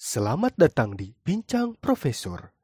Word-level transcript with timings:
Selamat 0.00 0.56
datang 0.56 0.96
di 0.96 1.12
Bincang 1.12 1.76
Profesor. 1.76 2.56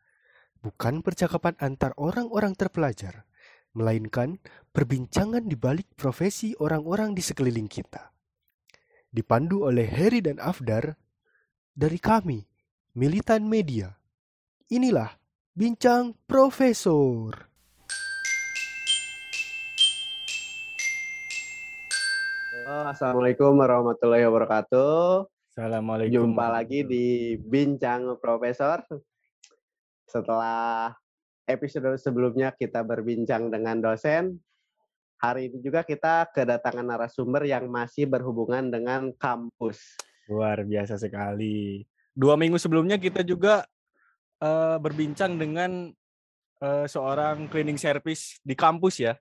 Bukan 0.57 1.05
percakapan 1.05 1.53
antar 1.61 1.93
orang-orang 2.01 2.57
terpelajar, 2.57 3.29
melainkan 3.77 4.41
perbincangan 4.73 5.45
di 5.45 5.53
balik 5.53 5.85
profesi 6.01 6.57
orang-orang 6.57 7.13
di 7.13 7.21
sekeliling 7.21 7.69
kita. 7.69 8.09
Dipandu 9.13 9.69
oleh 9.69 9.85
Heri 9.85 10.25
dan 10.25 10.41
Afdar 10.41 10.97
dari 11.77 12.01
kami, 12.01 12.41
Militan 12.97 13.45
Media. 13.45 13.93
Inilah 14.73 15.13
Bincang 15.53 16.17
Profesor. 16.25 17.37
Assalamualaikum 22.65 23.53
warahmatullahi 23.61 24.25
wabarakatuh. 24.25 25.36
Assalamualaikum. 25.57 26.37
Jumpa 26.37 26.53
lagi 26.53 26.85
di 26.85 27.33
Bincang 27.41 28.21
Profesor. 28.21 28.85
Setelah 30.05 30.93
episode 31.49 31.97
sebelumnya 31.97 32.53
kita 32.53 32.85
berbincang 32.85 33.49
dengan 33.49 33.81
dosen, 33.81 34.37
hari 35.17 35.49
ini 35.49 35.65
juga 35.65 35.81
kita 35.81 36.29
kedatangan 36.29 36.85
narasumber 36.85 37.49
yang 37.49 37.73
masih 37.73 38.05
berhubungan 38.05 38.69
dengan 38.69 39.09
kampus. 39.17 39.97
Luar 40.29 40.61
biasa 40.61 41.01
sekali. 41.01 41.89
Dua 42.13 42.37
minggu 42.37 42.61
sebelumnya 42.61 43.01
kita 43.01 43.25
juga 43.25 43.65
uh, 44.45 44.77
berbincang 44.77 45.41
dengan 45.41 45.89
uh, 46.61 46.85
seorang 46.85 47.49
cleaning 47.49 47.81
service 47.81 48.45
di 48.45 48.53
kampus 48.53 49.01
ya. 49.01 49.17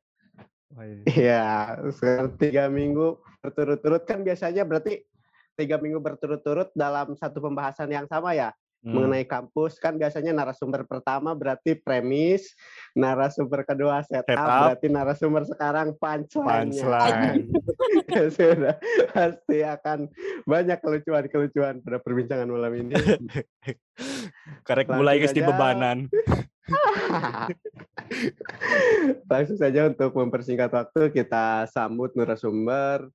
Iya, 1.08 1.80
sekarang 1.96 2.36
tiga 2.36 2.68
minggu 2.68 3.24
berturut-turut 3.40 4.04
kan 4.04 4.20
biasanya 4.20 4.68
berarti 4.68 5.15
tiga 5.56 5.80
minggu 5.80 6.04
berturut-turut 6.04 6.70
dalam 6.76 7.16
satu 7.16 7.40
pembahasan 7.40 7.92
yang 7.92 8.06
sama 8.06 8.36
ya 8.36 8.52
hmm. 8.86 8.94
mengenai 8.94 9.26
kampus 9.26 9.82
kan 9.82 9.98
biasanya 9.98 10.32
narasumber 10.32 10.86
pertama 10.86 11.34
berarti 11.34 11.74
premis, 11.74 12.54
narasumber 12.94 13.66
kedua 13.66 14.06
setup, 14.06 14.30
setup. 14.30 14.62
berarti 14.70 14.88
narasumber 14.94 15.44
sekarang 15.50 15.98
punchline. 15.98 16.70
Punchline. 16.70 17.50
ya 18.14 18.24
sudah 18.30 18.78
pasti 19.12 19.58
akan 19.66 20.00
banyak 20.46 20.78
kelucuan-kelucuan 20.78 21.82
pada 21.82 21.98
perbincangan 21.98 22.46
malam 22.46 22.72
ini. 22.78 22.94
Karek 24.68 24.94
mulai 24.94 25.18
guys 25.18 25.34
di 25.34 25.42
bebanan. 25.42 26.06
Langsung 29.30 29.58
saja 29.58 29.90
untuk 29.90 30.14
mempersingkat 30.14 30.70
waktu 30.70 31.10
kita 31.14 31.70
sambut 31.70 32.14
narasumber 32.14 33.10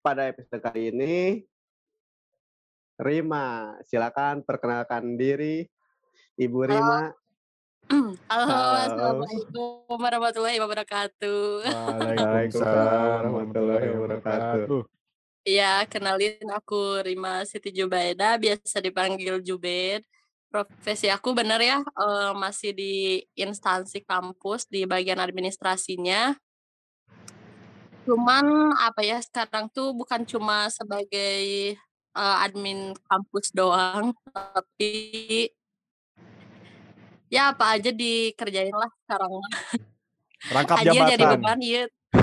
pada 0.00 0.32
episode 0.32 0.64
kali 0.64 0.92
ini. 0.92 1.44
Rima, 3.00 3.74
silakan 3.88 4.44
perkenalkan 4.44 5.16
diri. 5.16 5.64
Ibu 6.36 6.58
Rima. 6.68 7.08
Halo, 8.30 8.44
Halo. 8.44 8.76
Assalamualaikum 8.84 9.96
warahmatullahi 9.98 10.58
wabarakatuh. 10.60 11.42
Waalaikumsalam 11.64 13.08
warahmatullahi 13.24 13.86
wabarakatuh. 13.96 14.80
Iya, 15.48 15.88
kenalin 15.88 16.44
aku 16.52 17.00
Rima 17.00 17.40
Siti 17.48 17.72
Jubaida, 17.72 18.36
biasa 18.36 18.84
dipanggil 18.84 19.40
Jubed 19.40 20.04
profesi 20.50 21.06
aku 21.06 21.30
benar 21.30 21.62
ya 21.62 21.78
uh, 21.78 22.34
masih 22.34 22.74
di 22.74 23.22
instansi 23.38 24.02
kampus 24.02 24.66
di 24.66 24.82
bagian 24.82 25.22
administrasinya. 25.22 26.34
Cuman 28.02 28.74
apa 28.74 29.06
ya 29.06 29.22
sekarang 29.22 29.70
tuh 29.70 29.94
bukan 29.94 30.26
cuma 30.26 30.66
sebagai 30.74 31.78
uh, 32.14 32.44
admin 32.44 32.94
kampus 33.06 33.52
doang, 33.54 34.14
tapi 34.32 34.92
ya 37.30 37.54
apa 37.54 37.78
aja 37.78 37.90
dikerjain 37.94 38.74
lah 38.74 38.90
sekarang. 39.06 39.32
Rangkap 40.50 40.76
jabatan. 40.82 41.10
jadi 41.14 41.24
beban 41.36 41.60
ya. 41.62 41.84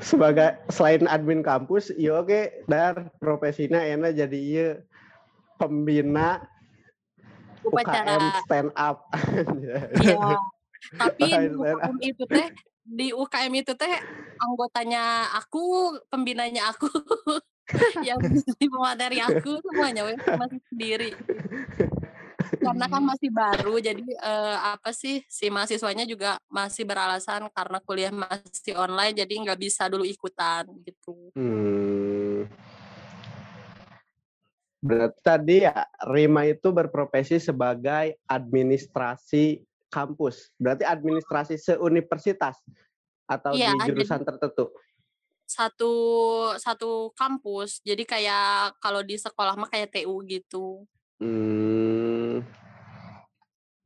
Sebagai 0.00 0.56
selain 0.72 1.04
admin 1.06 1.44
kampus, 1.44 1.92
iya 1.94 2.24
oke, 2.24 2.64
dar 2.64 3.12
profesinya 3.20 3.84
enak 3.84 4.16
jadi 4.16 4.38
iya 4.40 4.68
pembina 5.60 6.40
upacara 7.60 8.16
UKM 8.16 8.24
stand 8.44 8.70
up. 8.74 8.98
Iya. 10.00 10.40
Tapi 10.96 11.28
UKM 11.28 11.96
itu 12.00 12.24
teh 12.24 12.48
di 12.84 13.12
UKM 13.12 13.52
itu 13.60 13.72
teh 13.76 13.94
anggotanya 14.40 15.30
aku, 15.36 15.96
pembinanya 16.08 16.72
aku, 16.72 16.88
yang 18.08 18.18
di 18.58 18.66
materi 18.72 19.20
aku 19.20 19.60
semuanya 19.62 20.08
masih 20.38 20.60
sendiri. 20.72 21.10
Karena 22.50 22.90
kan 22.90 23.02
masih 23.04 23.30
baru, 23.30 23.78
jadi 23.78 24.02
eh, 24.02 24.56
apa 24.74 24.90
sih 24.90 25.22
si 25.30 25.52
mahasiswanya 25.52 26.02
juga 26.08 26.40
masih 26.50 26.82
beralasan 26.82 27.46
karena 27.54 27.78
kuliah 27.84 28.10
masih 28.10 28.74
online, 28.74 29.22
jadi 29.22 29.32
nggak 29.46 29.60
bisa 29.60 29.86
dulu 29.86 30.02
ikutan 30.02 30.66
gitu. 30.82 31.30
Hmm. 31.36 32.48
Berarti 34.80 35.20
tadi 35.20 35.56
ya 35.60 35.84
Rima 36.08 36.48
itu 36.48 36.72
berprofesi 36.72 37.36
sebagai 37.36 38.16
administrasi 38.24 39.60
kampus. 39.90 40.54
Berarti 40.56 40.86
administrasi 40.86 41.58
seuniversitas 41.58 42.56
atau 43.26 43.52
ya, 43.52 43.74
di 43.74 43.90
jurusan 43.90 44.22
tertentu. 44.22 44.70
Satu 45.44 45.92
satu 46.56 47.10
kampus. 47.18 47.82
Jadi 47.82 48.06
kayak 48.06 48.78
kalau 48.78 49.02
di 49.02 49.18
sekolah 49.18 49.58
mah 49.58 49.68
kayak 49.68 49.90
TU 49.90 50.22
gitu. 50.24 50.86
Hmm. 51.18 52.46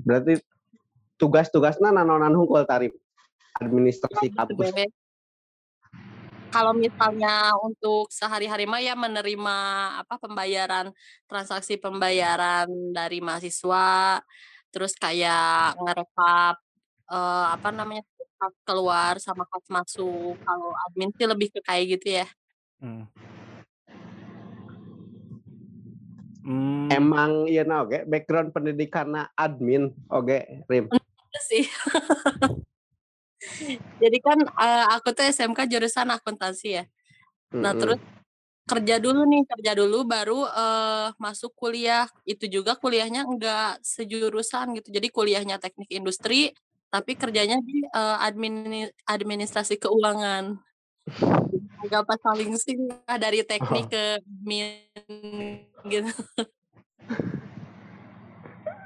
Berarti 0.04 0.38
tugas-tugasnya 1.16 1.90
nanonan 1.90 2.36
hunkul 2.36 2.68
tarif 2.68 2.92
administrasi 3.56 4.28
iya, 4.28 4.36
kampus 4.36 4.74
kalau 6.54 6.70
misalnya 6.70 7.50
untuk 7.66 8.06
sehari-hari 8.14 8.62
mah 8.62 8.78
ya 8.78 8.94
menerima 8.94 9.58
apa 10.06 10.14
pembayaran 10.22 10.94
transaksi 11.26 11.74
pembayaran 11.74 12.70
dari 12.94 13.18
mahasiswa 13.18 14.22
terus 14.74 14.98
kayak 14.98 15.78
ngerekap 15.78 16.58
uh, 17.06 17.46
apa 17.54 17.70
namanya 17.70 18.02
kas 18.34 18.54
keluar 18.66 19.22
sama 19.22 19.46
kas 19.46 19.62
masuk 19.70 20.34
kalau 20.42 20.74
admin 20.90 21.14
sih 21.14 21.30
lebih 21.30 21.54
ke 21.54 21.62
kayak 21.62 21.84
gitu 21.94 22.18
ya 22.18 22.26
hmm. 22.82 23.06
Hmm. 26.44 26.92
Emang 26.92 27.48
ya 27.48 27.64
nah, 27.64 27.86
oke 27.86 27.94
okay. 27.94 28.02
background 28.04 28.50
pendidikan 28.50 29.14
admin 29.38 29.94
oke 30.10 30.26
okay, 30.26 30.66
Rim 30.66 30.90
sih 31.38 31.64
Jadi 34.02 34.18
kan 34.24 34.38
uh, 34.40 34.84
aku 34.96 35.12
tuh 35.12 35.28
SMK 35.28 35.68
jurusan 35.68 36.08
akuntansi 36.10 36.80
ya. 36.80 36.84
Nah, 37.54 37.70
mm-hmm. 37.70 37.80
terus 37.80 38.00
kerja 38.64 38.96
dulu 38.96 39.28
nih, 39.28 39.44
kerja 39.44 39.72
dulu 39.76 40.08
baru 40.08 40.48
uh, 40.48 41.12
masuk 41.20 41.52
kuliah. 41.52 42.08
Itu 42.24 42.48
juga 42.48 42.76
kuliahnya 42.76 43.28
enggak 43.28 43.84
sejurusan 43.84 44.76
gitu. 44.80 44.88
Jadi 44.92 45.08
kuliahnya 45.12 45.60
teknik 45.60 45.92
industri, 45.92 46.56
tapi 46.88 47.16
kerjanya 47.16 47.60
di 47.60 47.84
uh, 47.92 48.24
admin 48.24 48.88
administrasi 49.04 49.76
keuangan. 49.76 50.56
Enggak 51.84 52.02
pas 52.08 52.20
saling 52.24 52.56
sih 52.56 52.76
dari 53.20 53.44
teknik 53.44 53.86
oh. 53.86 53.92
ke 53.92 54.04
admin 54.24 54.68
gitu. 55.84 56.12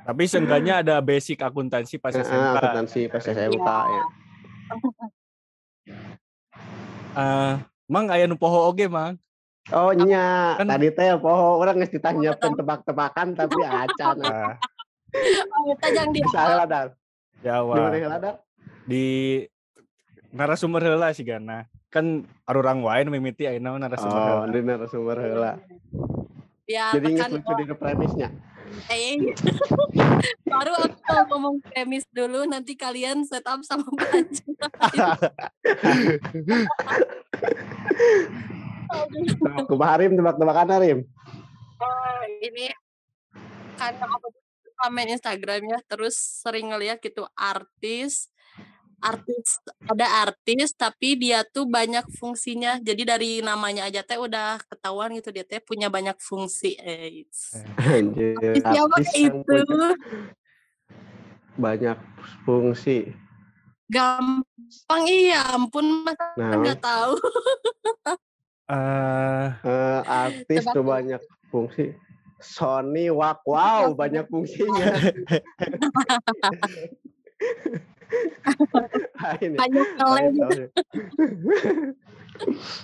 Tapi 0.08 0.24
seenggaknya 0.24 0.80
ada 0.80 1.04
basic 1.04 1.38
akuntansi 1.44 2.00
pas 2.00 2.16
SMK. 2.16 2.56
Akuntansi 2.56 3.00
pas 3.12 3.20
SMK 3.20 3.60
ya. 3.60 3.84
ya. 3.92 4.04
Uh, 7.12 7.54
mang 7.84 8.08
ayah 8.08 8.24
nu 8.24 8.40
poho 8.40 8.72
oge 8.72 8.88
mang. 8.88 9.20
Oh 9.68 9.92
nya, 9.92 10.56
kan, 10.56 10.64
tadi 10.64 10.88
teh 10.96 11.12
poho 11.20 11.60
orang 11.60 11.84
geus 11.84 11.92
ditanya 11.92 12.32
tebak-tebakan 12.40 13.36
tapi 13.36 13.60
acan. 13.84 14.16
Nah. 14.16 14.56
Oh, 15.60 15.76
jangan 15.76 16.08
di. 16.08 16.24
Bisa 16.24 16.64
dar. 16.64 16.96
Jawa. 17.44 17.92
Di 17.92 18.00
mana 18.00 18.32
Di 18.88 19.04
narasumber 20.32 20.88
heula 20.88 21.12
sih 21.12 21.24
Gana. 21.24 21.68
Kan 21.92 22.24
arurang 22.48 22.84
wae 22.84 23.04
nu 23.04 23.12
mimiti 23.12 23.44
ayeuna 23.44 23.76
narasumber 23.76 24.20
heula. 24.24 24.40
Oh, 24.40 24.48
di 24.48 24.60
narasumber 24.64 25.16
heula. 25.20 25.52
Ya, 26.68 26.92
Jadi 26.92 27.16
nggak 27.16 27.32
lucu 27.32 27.52
di 27.64 27.76
premisnya. 27.76 28.28
Eh, 28.92 29.16
baru 30.52 30.76
aku 30.76 31.12
ngomong 31.32 31.64
premis 31.64 32.04
dulu, 32.12 32.44
nanti 32.44 32.76
kalian 32.76 33.24
setup 33.24 33.64
sama 33.64 33.88
baju. 38.88 39.18
Kumaha 39.68 39.94
Rim, 40.00 40.12
tebak-tebakan 40.16 40.68
Rim? 40.80 40.98
Oh, 41.78 42.22
ini 42.42 42.72
karena 43.78 44.04
aku 44.10 44.28
main 44.90 45.10
Instagramnya, 45.12 45.78
terus 45.86 46.16
sering 46.16 46.72
ngeliat 46.72 46.98
gitu 47.04 47.28
artis 47.36 48.32
artis 48.98 49.62
ada 49.86 50.26
artis 50.26 50.74
tapi 50.74 51.14
dia 51.14 51.46
tuh 51.46 51.70
banyak 51.70 52.02
fungsinya 52.18 52.82
jadi 52.82 53.14
dari 53.14 53.38
namanya 53.38 53.86
aja 53.86 54.02
teh 54.02 54.18
udah 54.18 54.58
ketahuan 54.66 55.14
gitu 55.14 55.30
dia 55.30 55.46
teh 55.46 55.62
punya 55.62 55.86
banyak 55.86 56.18
fungsi 56.18 56.74
eh 56.82 57.22
Anjir, 57.78 58.34
artis 58.58 58.66
siapa 58.66 58.98
itu 59.14 59.54
banyak 61.58 61.98
fungsi. 62.42 63.14
gampang 63.88 65.04
iya 65.08 65.48
ampun 65.54 66.04
masa 66.04 66.34
Nah, 66.36 66.60
nggak 66.60 66.78
tahu 66.82 67.14
Eh, 68.68 69.46
eh, 69.64 70.00
artis 70.04 70.64
tuh 70.68 70.84
banyak 70.84 71.20
fungsi. 71.48 71.96
Sony 72.38 73.10
Wak, 73.10 73.42
wow, 73.48 73.90
banyak 73.96 74.28
fungsinya. 74.28 74.86
Ya? 79.18 79.52
banyak 79.52 79.88
ya. 80.56 80.66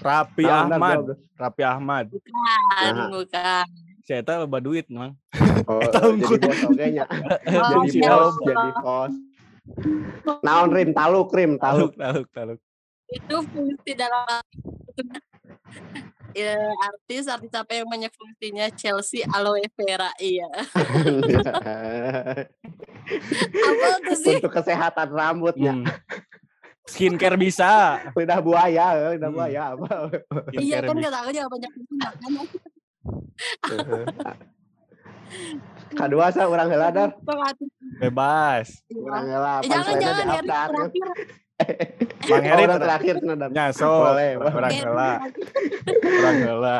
Rapi 0.04 0.42
ntar 0.44 0.76
Ahmad. 0.76 0.98
Rapi 1.38 1.62
Ahmad. 1.64 2.06
bukan 2.10 2.92
Nah. 2.92 3.08
bukan 3.08 3.66
Saya 4.04 4.20
tahu 4.20 4.44
loba 4.44 4.58
duit, 4.60 4.84
Mang. 4.92 5.16
Oh, 5.64 5.80
Tahu 5.80 6.20
jadi 6.20 6.36
gua. 6.44 6.52
bos 6.52 6.76
nya. 6.76 7.04
Oh, 7.56 7.72
Jadi 7.88 8.04
bos, 8.04 8.34
jadi 8.44 8.68
bos. 8.84 9.14
Naon 10.44 10.68
rim 10.76 10.92
taluk 10.92 11.32
rim 11.32 11.56
Taluk, 11.56 11.96
taluk. 11.96 12.28
taluk, 12.28 12.58
taluk. 12.58 12.60
itu 13.08 13.36
fungsi 13.48 13.96
dalam 13.96 14.44
ya, 16.34 16.56
artis 16.82 17.24
artis 17.26 17.52
apa 17.52 17.72
yang 17.72 17.86
banyak 17.86 18.10
fungsinya 18.10 18.66
Chelsea 18.72 19.22
aloe 19.24 19.62
vera 19.72 20.10
iya 20.18 20.48
apa 23.54 23.88
tuh 24.02 24.16
sih 24.16 24.36
Untuk 24.40 24.52
kesehatan 24.52 25.08
rambutnya. 25.10 25.72
Hmm. 25.74 25.86
Skincare 26.84 27.40
bisa. 27.40 27.96
Lidah 28.12 28.40
buaya, 28.40 28.92
eh, 28.92 29.16
lidah 29.16 29.28
Hmm. 29.28 29.36
buaya 29.36 29.62
apa? 29.72 29.88
iya 30.54 30.80
kan 30.80 30.92
kata 30.94 31.18
aku 31.24 31.30
juga 31.32 31.48
banyak 31.48 31.70
makanya 31.72 32.42
Kedua 35.94 36.26
sa 36.34 36.44
orang 36.44 36.68
heula 36.68 36.88
dar. 36.90 37.10
Pengatur. 37.18 37.68
Bebas. 37.98 38.84
Orang 38.90 39.24
heula 39.26 39.52
Eh, 39.60 39.68
jangan 39.68 39.94
jangan 39.96 40.24
diupdate. 40.28 40.68
terakhir 40.68 41.08
Bang 41.54 42.34
Oh, 42.34 42.40
Heri 42.42 42.64
orang 42.64 42.76
ter- 42.76 42.82
terakhir 42.82 43.14
cenah 43.20 43.36
dar. 43.36 43.48
Nyaso. 43.48 43.86
Boleh, 43.86 44.30
Orang 44.36 44.74
heula, 44.74 45.10
orang 46.02 46.36
heula. 46.40 46.78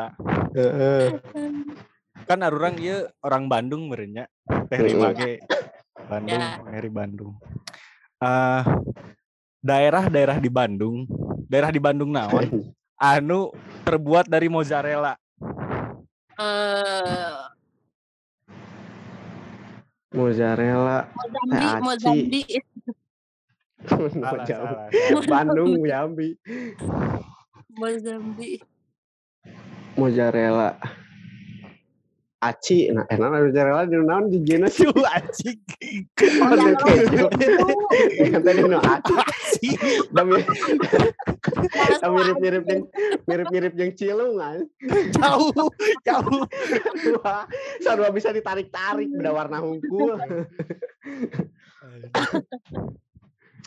Heeh. 0.53 1.07
Kan 2.25 2.39
arurang 2.41 2.75
ieu 2.77 3.07
orang 3.21 3.47
Bandung 3.47 3.87
merenya. 3.87 4.27
Teh 4.67 4.77
Mm. 4.77 4.85
Rima 4.85 5.09
ge 5.13 5.33
Bandung, 6.05 6.41
Ya. 6.41 6.59
Bang 6.59 6.75
Heri 6.75 6.91
Bandung. 6.91 7.33
Eh 8.19 8.63
daerah-daerah 9.61 10.37
di 10.37 10.51
Bandung, 10.51 11.09
daerah 11.47 11.71
di 11.71 11.81
Bandung 11.81 12.11
naon 12.11 12.45
anu 13.01 13.49
terbuat 13.83 14.27
dari 14.27 14.49
mozzarella. 14.49 15.15
Eh, 16.35 17.37
Mozzarella. 20.11 21.11
Mozambik 21.81 22.47
Aci. 22.49 22.59
Salah, 23.89 24.45
Jauh. 24.49 24.67
salah. 24.67 25.25
Bandung 25.29 25.81
Yambi. 25.85 26.39
Mozambik 27.75 28.63
Mozzarella. 29.95 30.79
Aci, 32.45 32.93
nah 32.93 33.09
enak 33.09 33.49
mozzarella 33.49 33.89
di 33.89 33.97
naon 33.97 34.29
di 34.29 34.45
jenis 34.45 34.77
sih? 34.77 34.85
Anjing. 34.93 35.65
Ada 36.45 36.77
keju. 36.77 37.25
No 38.69 38.85
aci. 38.85 39.69
Da 40.13 40.23
mirip-mirip 42.13 42.69
yang 42.69 42.85
mirip-mirip 43.25 43.75
yang 43.81 43.91
cilung 43.97 44.37
kan. 44.37 44.61
Jauh, 45.17 45.73
jauh. 46.05 46.45
Wah, 47.25 47.49
sarua 47.81 48.13
bisa 48.13 48.29
ditarik-tarik 48.29 49.09
beda 49.09 49.33
warna 49.33 49.65
hungkul. 49.65 50.21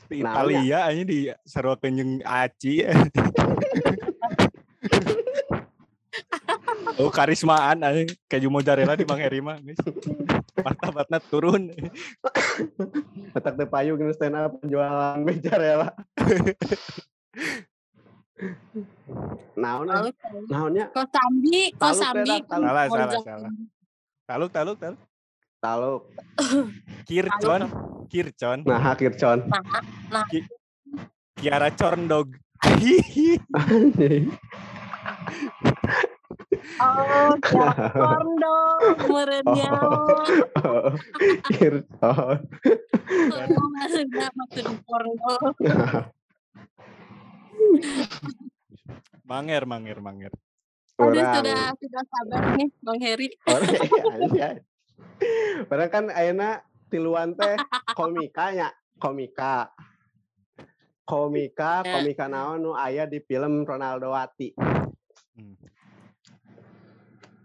Di 0.07 0.24
Nah, 0.24 0.31
Italia 0.31 0.88
aja 0.88 1.04
di 1.04 1.27
sarua 1.44 1.75
kenyeng 1.75 2.24
aci. 2.24 2.80
oh 6.98 7.12
karismaan 7.12 7.83
aja 7.83 8.07
keju 8.31 8.48
mozzarella 8.48 8.95
di 8.95 9.04
Bang 9.04 9.19
Heri 9.19 9.44
mah 9.44 9.59
guys. 9.59 9.77
Martabatna 10.63 11.19
turun. 11.19 11.75
Petak 13.36 13.59
teu 13.59 13.68
payu 13.68 14.00
gini 14.00 14.15
stand 14.15 14.39
up 14.39 14.56
penjualan 14.63 15.19
mozzarella. 15.19 15.92
Naon 19.57 19.89
naonnya 20.45 20.94
Kosambi 20.94 21.74
Kosambi. 21.74 22.45
Salah, 22.45 22.86
salah, 22.88 23.19
salah. 23.25 23.51
Taluk, 24.30 24.51
taluk, 24.54 24.77
taluk. 24.77 25.00
Taluk. 25.62 26.04
Kircon, 27.07 27.62
kircon. 28.12 28.59
Nah, 28.65 28.94
kircon. 28.94 29.39
Kiara 31.38 31.69
corndog. 31.74 32.33
Oh, 36.77 37.33
dong, 38.42 38.81
merenya. 39.09 39.71
Oh, 40.62 40.94
kircon. 41.54 42.38
Oh, 43.33 43.68
maksudnya 43.77 44.27
maksud 44.33 44.65
porno. 44.86 45.36
manger, 49.25 49.63
manger, 49.65 49.98
manger. 50.00 50.33
Aduh, 50.98 51.13
sudah 51.21 51.77
sudah 51.77 52.04
sabar 52.09 52.42
nih, 52.57 52.68
Bang 52.81 53.00
Heri. 53.01 53.27
Orang 53.45 54.33
iya. 54.33 54.57
Padahal 55.68 55.90
kan 55.90 56.06
ayeuna 56.14 56.62
tiluan 56.88 57.34
teh 57.34 57.58
komikanya, 57.98 58.70
komika. 59.02 59.74
Komika, 61.08 61.82
Ya. 61.88 61.94
komika 62.00 62.26
naon 62.28 62.60
nu 62.64 62.72
aya 62.76 63.08
di 63.08 63.20
film 63.24 63.64
Ronaldo 63.64 64.12
Wati. 64.12 64.52
Hmm. 65.38 65.56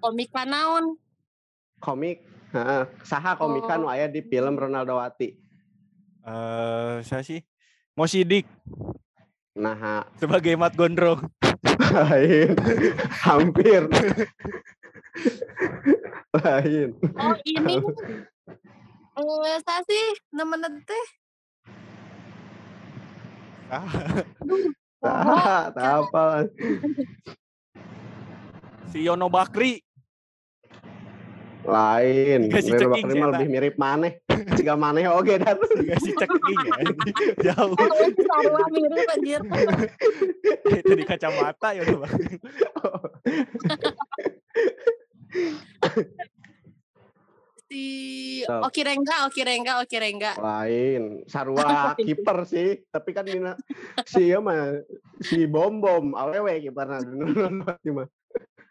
Komik 0.03 0.35
naon? 0.35 0.99
Komik, 1.79 2.27
heeh, 2.55 2.83
saha 3.07 3.39
komika 3.39 3.79
nu 3.79 3.87
aya 3.87 4.11
di 4.11 4.23
film 4.27 4.59
Ronaldo 4.59 4.99
Wati. 4.99 5.31
Eh, 6.23 6.97
saya 7.03 7.23
sih 7.27 7.43
mau 7.99 8.07
sidik 8.07 8.47
Nah, 9.53 10.01
sebagai 10.17 10.57
Mat 10.57 10.73
Gondrong. 10.73 11.29
Hampir. 13.29 13.85
lain. 16.33 16.97
Oh, 17.21 17.37
ini. 17.45 17.77
Eh, 19.13 19.57
saya 19.61 19.81
sih 19.85 20.05
nemen 20.33 20.65
teh. 20.89 21.07
Ah, 23.73 23.89
Tah, 25.03 25.73
tah 25.73 25.93
apa. 26.05 26.47
si 28.93 29.03
Yono 29.05 29.29
Bakri. 29.33 29.81
Lain. 31.63 32.49
Reno 32.49 32.59
ceking 32.59 32.91
Bakri 32.91 33.15
mah 33.21 33.29
lebih 33.37 33.49
mirip 33.49 33.77
maneh. 33.81 34.21
Jika 34.57 34.75
maneh 34.77 35.09
oge 35.09 35.41
dan. 35.41 35.57
Dikasih 35.59 36.13
ceking 36.17 36.59
ya. 36.65 36.75
Jauh. 37.53 37.77
Oh, 37.77 38.09
sarua 38.13 38.65
mirip 38.73 39.09
anjir. 39.09 39.41
Itu 40.81 40.93
di 40.97 41.05
kacamata 41.05 41.73
Yono 41.77 42.05
Bakri. 42.05 42.37
Si. 47.67 47.85
Oki 48.45 48.85
Rengga, 48.85 49.25
Oki 49.25 49.41
Rengga, 49.41 49.81
Oki 49.81 49.97
Rengga. 49.97 50.37
lain 50.37 51.25
sarua 51.25 51.65
kiper 51.97 52.45
sih 52.45 52.85
tapi 52.87 53.17
kan 53.17 53.25
dina 53.25 53.57
si 54.05 54.29
ieu 54.29 54.45
mah 54.45 54.77
si 55.19 55.49
bom 55.49 55.81
bom 55.81 56.13
awewe 56.13 56.61
kiperna 56.61 57.01
mah 57.97 58.09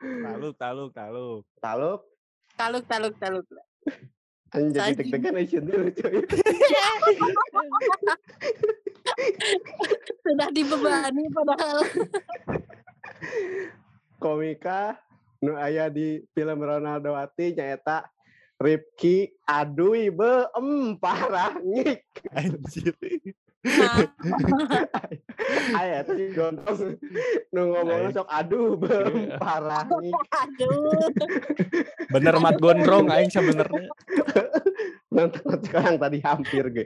Taluk, 0.02 0.54
taluk, 0.56 0.90
taluk. 0.94 1.46
taluk 1.60 2.02
Taluk, 2.54 2.86
taluk, 2.86 3.14
taluk. 3.18 3.46
jadi 4.54 4.94
Anjing. 4.94 4.98
deg-degan 4.98 5.34
aja 5.36 5.58
dulu 5.58 5.88
cuy 5.90 6.22
Sudah 10.22 10.50
dibebani 10.50 11.24
padahal. 11.32 11.80
komika 14.18 14.98
nu 15.42 15.58
aya 15.58 15.90
di 15.90 16.22
film 16.38 16.62
Ronaldo 16.62 17.18
Wati 17.18 17.58
nyaeta 17.58 18.06
Ripki 18.62 19.26
adui 19.50 20.14
be 20.14 20.46
em 20.54 20.94
parah 21.02 21.58
ngik 21.58 22.06
Anjir. 22.30 22.94
Aya 25.82 26.06
tadi 26.06 26.30
gontong 26.34 26.98
nu 27.50 27.62
ngomongnya 27.74 28.22
sok 28.22 28.30
aduh 28.30 28.78
be 28.78 28.94
em 28.94 29.34
parah 29.42 29.82
ngik 29.90 30.30
aduh. 30.30 31.10
Bener 32.14 32.38
Mat 32.38 32.62
Gondrong 32.62 33.10
aing 33.10 33.34
sebenarnya. 33.34 33.90
nonton 35.10 35.58
sekarang 35.66 35.98
tadi 35.98 36.22
hampir. 36.22 36.70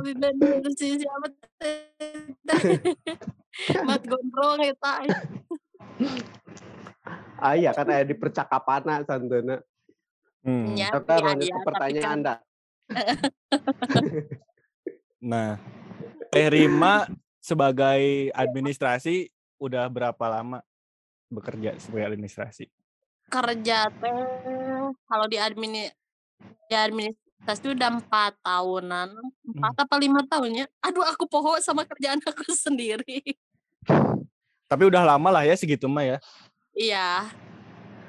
Bener 0.00 0.32
si 0.72 1.04
siapa? 1.04 1.28
Mat 3.88 4.02
gondrong 4.08 4.64
eta. 4.64 5.04
Ah 7.38 7.54
iya 7.54 7.70
kan 7.76 7.86
ada 7.86 8.04
di 8.06 8.16
percakapan 8.16 9.04
santuna. 9.04 9.60
Hmm. 10.44 10.76
Ya, 10.76 10.92
tapi 10.92 11.48
pertanyaan 11.64 12.02
kan- 12.02 12.14
Anda. 12.20 12.34
Nah, 15.24 15.56
Teh 16.28 16.52
Rima 16.52 17.08
sebagai 17.40 18.28
administrasi 18.36 19.32
udah 19.56 19.88
berapa 19.88 20.20
lama 20.28 20.60
bekerja 21.32 21.80
sebagai 21.80 22.12
administrasi? 22.12 22.68
kerja 23.28 23.88
teh 23.88 24.20
kalau 25.08 25.26
di 25.26 25.40
admini 25.40 25.88
di 26.68 26.74
administrasi 26.76 27.72
udah 27.72 27.88
empat 28.00 28.36
tahunan 28.44 29.08
empat 29.48 29.74
apa 29.80 29.94
lima 29.98 30.20
tahunnya 30.28 30.68
aduh 30.80 31.04
aku 31.08 31.24
poho 31.28 31.56
sama 31.60 31.88
kerjaan 31.88 32.20
aku 32.20 32.44
sendiri 32.68 33.20
Tapi 34.68 34.82
udah 34.88 35.02
lama 35.04 35.28
lah 35.28 35.44
ya 35.44 35.54
segitu 35.54 35.86
mah 35.86 36.04
ya. 36.04 36.18
iya 36.74 37.30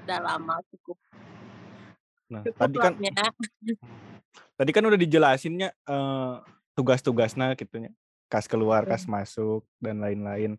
udah 0.05 0.19
lama 0.21 0.57
cukup 0.73 0.97
Nah, 2.25 2.41
cukup 2.41 2.57
tadi 2.57 2.77
kan 2.81 2.93
ya. 2.97 3.13
tadi 4.59 4.71
kan 4.73 4.83
udah 4.85 4.99
dijelasinnya 4.99 5.69
eh, 5.71 6.33
tugas-tugasnya 6.73 7.53
gitunya. 7.53 7.93
Kas 8.25 8.49
keluar, 8.49 8.83
kas 8.89 9.05
masuk 9.05 9.61
dan 9.77 10.01
lain-lain. 10.01 10.57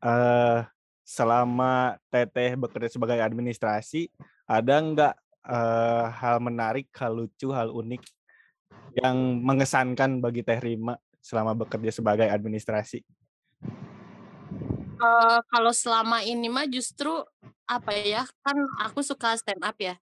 Eh 0.00 0.60
selama 1.04 1.96
Teteh 2.12 2.56
bekerja 2.56 2.88
sebagai 2.92 3.20
administrasi, 3.20 4.08
ada 4.48 4.74
nggak 4.80 5.14
eh, 5.48 6.04
hal 6.16 6.36
menarik, 6.40 6.88
hal 6.96 7.12
lucu, 7.12 7.52
hal 7.52 7.68
unik 7.68 8.02
yang 8.96 9.16
mengesankan 9.44 10.24
bagi 10.24 10.40
Teh 10.40 10.60
Rima 10.60 10.96
selama 11.20 11.52
bekerja 11.52 11.92
sebagai 11.92 12.28
administrasi? 12.32 13.04
Eh, 14.98 15.40
kalau 15.46 15.70
selama 15.70 16.26
ini 16.26 16.50
mah 16.50 16.66
justru 16.66 17.22
apa 17.70 17.94
ya 17.94 18.26
kan 18.42 18.58
aku 18.82 19.06
suka 19.06 19.38
stand 19.38 19.62
up 19.62 19.78
ya. 19.78 19.94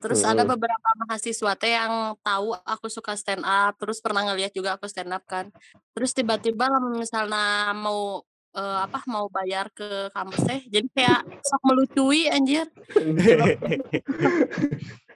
Terus 0.00 0.24
ada 0.24 0.48
beberapa 0.48 0.88
mahasiswa 1.04 1.52
teh 1.60 1.76
yang 1.76 2.16
tahu 2.24 2.56
aku 2.64 2.88
suka 2.88 3.12
stand 3.20 3.44
up 3.44 3.76
terus 3.76 4.00
pernah 4.00 4.24
ngeliat 4.24 4.48
juga 4.50 4.74
aku 4.74 4.88
stand 4.88 5.12
up 5.12 5.22
kan. 5.28 5.52
Terus 5.94 6.16
tiba-tiba 6.16 6.66
lah 6.66 6.80
misalnya 6.80 7.76
mau 7.76 8.24
eh, 8.56 8.78
apa 8.82 9.06
mau 9.06 9.30
bayar 9.30 9.70
ke 9.70 10.10
kampus 10.10 10.42
teh 10.42 10.60
jadi 10.66 10.88
kayak 10.90 11.20
sok 11.46 11.62
melucui 11.62 12.26
anjir 12.26 12.66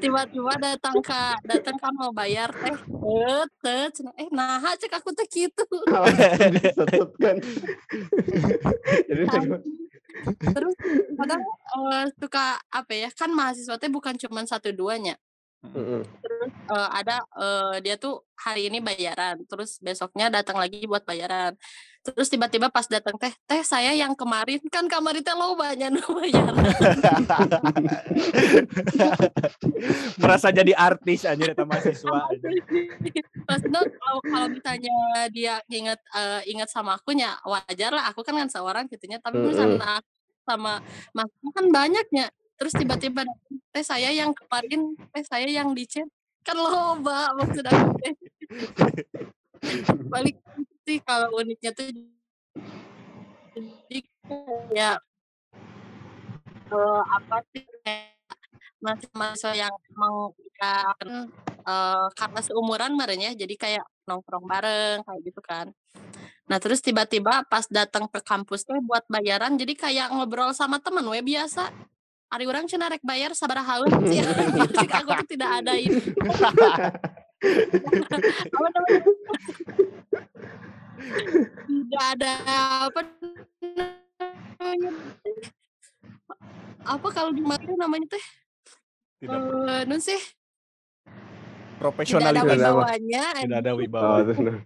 tiba-tiba 0.00 0.54
datang 0.58 0.96
ke 1.04 1.20
datang 1.44 1.76
kan 1.78 1.92
mau 1.94 2.10
bayar 2.10 2.48
teh 2.50 2.76
eh 2.76 3.44
teh 3.60 3.88
eh 4.18 4.28
nah 4.32 4.60
cek 4.76 4.92
aku 4.98 5.12
teh 5.12 5.26
gitu. 5.28 5.64
Kan. 7.22 7.36
Jadi 9.06 9.24
terus 10.56 10.74
kadang 11.20 11.42
eh, 11.76 12.04
suka 12.16 12.56
apa 12.72 12.92
ya 12.96 13.08
kan 13.12 13.30
mahasiswa 13.36 13.76
teh 13.76 13.92
bukan 13.92 14.16
cuma 14.16 14.42
satu 14.48 14.72
duanya 14.72 15.20
Mm-mm. 15.74 16.02
terus 16.22 16.52
eh, 16.52 16.88
ada 16.94 17.16
eh, 17.38 17.76
dia 17.82 17.96
tuh 17.98 18.22
hari 18.36 18.68
ini 18.68 18.78
bayaran 18.84 19.40
terus 19.48 19.80
besoknya 19.80 20.28
datang 20.28 20.60
lagi 20.60 20.84
buat 20.84 21.02
bayaran 21.02 21.56
terus 22.06 22.30
tiba-tiba 22.30 22.70
pas 22.70 22.86
datang 22.86 23.18
teh 23.18 23.34
teh 23.50 23.62
saya 23.66 23.90
yang 23.96 24.14
kemarin 24.14 24.62
kan 24.70 24.86
kemarin 24.86 25.24
teh 25.24 25.34
lo 25.34 25.58
banyak 25.58 25.90
bayaran 25.98 26.54
Merasa 30.22 30.54
jadi 30.54 30.72
artis 30.76 31.26
aja 31.26 31.42
eta 31.42 31.66
mahasiswa. 31.66 32.30
aja. 32.30 32.48
pas 33.44 33.58
itu 33.58 33.80
kalau 33.98 34.18
kalau 34.22 34.46
misalnya 34.52 34.96
dia 35.34 35.58
ingat 35.66 35.98
eh, 36.14 36.40
ingat 36.52 36.70
sama 36.70 36.94
aku 36.94 37.16
ya 37.16 37.34
wajar 37.42 37.90
lah 37.90 38.06
aku 38.12 38.22
kan 38.22 38.38
kan 38.38 38.48
seorang 38.52 38.86
gitunya 38.86 39.18
tapi 39.18 39.42
misalnya 39.42 39.98
aku 39.98 40.10
sama 40.46 40.78
mas 41.10 41.26
kan 41.50 41.66
banyaknya 41.74 42.30
terus 42.56 42.72
tiba-tiba 42.72 43.22
teh 43.70 43.84
saya 43.84 44.08
yang 44.10 44.32
kemarin 44.32 44.96
teh 45.12 45.24
saya 45.24 45.44
yang 45.48 45.76
di 45.76 45.84
chat 45.84 46.08
kan 46.40 46.56
loba 46.56 47.36
maksud 47.36 47.64
aku 47.68 47.92
balik 50.08 50.36
sih 50.86 50.98
kalau 51.04 51.34
uniknya 51.36 51.74
tuh 51.74 51.90
jadi 53.56 53.98
kayak 54.26 54.98
eh, 56.70 57.02
apa 57.02 57.36
sih 57.52 57.64
masih 58.76 59.08
mahasiswa 59.16 59.52
yang 59.56 59.74
emang 59.90 60.14
ya, 60.60 60.92
kan, 61.00 61.10
eh, 61.66 62.06
karena 62.14 62.40
seumuran 62.44 62.92
merenya 62.94 63.30
jadi 63.34 63.54
kayak 63.56 63.84
nongkrong 64.06 64.46
bareng 64.46 65.02
kayak 65.02 65.20
gitu 65.26 65.40
kan. 65.42 65.66
Nah 66.46 66.58
terus 66.62 66.78
tiba-tiba 66.78 67.42
pas 67.50 67.66
datang 67.66 68.06
ke 68.06 68.22
kampus 68.22 68.62
tuh 68.62 68.78
buat 68.86 69.02
bayaran 69.10 69.58
jadi 69.58 69.74
kayak 69.74 70.08
ngobrol 70.14 70.54
sama 70.54 70.78
temen 70.78 71.02
we 71.10 71.18
biasa 71.18 71.74
hari 72.26 72.44
orang 72.46 72.66
cina 72.66 72.90
rek 72.90 73.02
bayar 73.06 73.30
sabar 73.32 73.62
haun 73.62 73.90
sih 74.08 74.20
aku 74.22 75.10
tuh 75.14 75.26
tidak 75.30 75.50
ada 75.62 75.72
ini. 75.78 75.96
Tidak 81.66 82.04
ada 82.16 82.32
apa 82.88 83.00
namanya? 84.58 84.90
Apa 86.86 87.08
kalau 87.12 87.30
di 87.34 87.42
Madrid 87.44 87.76
namanya 87.76 88.06
teh? 88.10 88.24
Tidak. 89.22 89.38
Eh 89.68 89.82
nun 89.84 90.00
sih? 90.00 90.16
Tidak 90.16 90.32
ada 91.76 91.76
profesionalitas, 91.78 92.56
Tidak 92.56 92.56
ada 92.56 92.72
wibawanya. 92.72 93.24
Tidak 93.36 93.58
ada 93.60 93.70
Oh, 93.70 93.76
wibawa. 93.78 94.16
nah. 94.40 94.58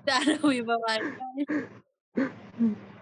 tidak 0.00 0.16
ada 0.20 0.34
wibawanya. 0.44 1.12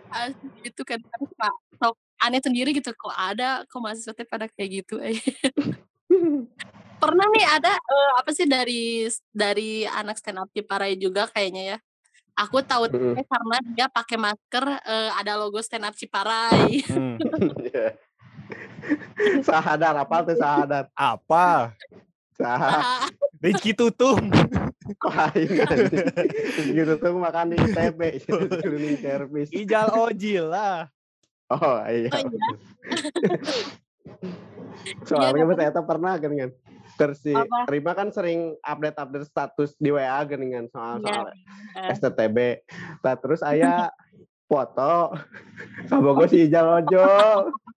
Asli 0.08 0.48
itu 0.64 0.82
kan 0.86 1.00
suka 1.18 1.48
sok 1.82 1.96
aneh 2.18 2.42
sendiri 2.42 2.74
gitu 2.74 2.90
kok 2.94 3.14
ada 3.14 3.62
kok 3.66 3.80
mahasiswa 3.80 4.14
teh 4.14 4.26
pada 4.26 4.50
kayak 4.50 4.84
gitu 4.84 4.98
eh. 4.98 5.18
pernah 7.02 7.26
nih 7.30 7.46
ada 7.46 7.72
eh, 7.78 8.10
apa 8.18 8.30
sih 8.34 8.46
dari 8.46 9.06
dari 9.30 9.86
anak 9.86 10.18
stand 10.18 10.42
up 10.42 10.50
Ciparai 10.50 10.98
juga 10.98 11.30
kayaknya 11.30 11.74
ya 11.74 11.78
aku 12.38 12.62
tahu 12.62 12.90
Mm-mm. 12.90 13.14
teh 13.14 13.26
karena 13.26 13.56
dia 13.74 13.86
pakai 13.86 14.18
masker 14.18 14.64
eh, 14.82 15.10
ada 15.14 15.38
logo 15.38 15.62
stand 15.62 15.86
up 15.86 15.94
Ciparai 15.94 16.82
Hmm, 16.90 17.16
Iya. 17.70 17.94
Sahadar 19.42 19.94
apa 19.98 20.24
tuh 20.24 20.36
sahadar? 20.38 20.88
Apa? 20.96 21.74
Sah. 22.38 23.10
Rizky 23.42 23.74
Tutum. 23.74 24.30
Anjing. 25.04 26.06
Gitu 26.72 26.92
tuh 26.96 27.18
makan 27.18 27.52
di 27.52 27.56
ITB 27.58 28.00
cleaning 28.62 28.98
service. 29.02 29.50
Ijal 29.50 29.90
Ojil 29.94 30.46
lah. 30.48 30.88
Oh 31.48 31.80
iya. 31.88 32.12
Oh, 32.12 32.28
iya. 32.28 32.52
Soalnya 35.08 35.44
mas 35.48 35.60
Eta 35.60 35.80
pernah 35.84 36.20
kan 36.20 36.32
kan. 36.32 36.50
Apa? 37.38 37.70
Rima 37.70 37.92
kan 37.94 38.10
sering 38.10 38.58
update-update 38.60 39.26
status 39.30 39.78
di 39.78 39.94
WA 39.94 40.18
kan 40.26 40.40
kan 40.42 40.66
soal 40.68 40.94
Iya. 41.00 41.08
soal 41.08 41.26
Eh, 41.78 41.94
STTB. 41.94 42.38
Nah, 43.06 43.14
terus 43.16 43.40
ayah 43.46 43.88
foto 44.48 45.12
sama 45.92 46.16
gue 46.16 46.26
si 46.32 46.38
Ijal 46.48 46.82
Ojo 46.82 47.06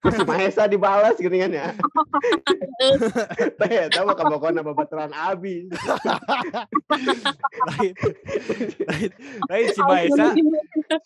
terus 0.01 0.15
si 0.17 0.23
Mahesa 0.25 0.65
dibalas 0.65 1.19
gitu 1.19 1.35
kan 1.35 1.51
ya 1.51 1.67
teh 3.59 3.91
tahu 3.91 4.07
kamu 4.15 4.35
kau 4.41 4.49
nama 4.49 4.71
baturan 4.73 5.11
abi 5.13 5.67
Lain. 7.61 7.93
Lain. 8.89 9.11
Lain 9.47 9.67
si 9.69 9.81
Maesa, 9.85 10.25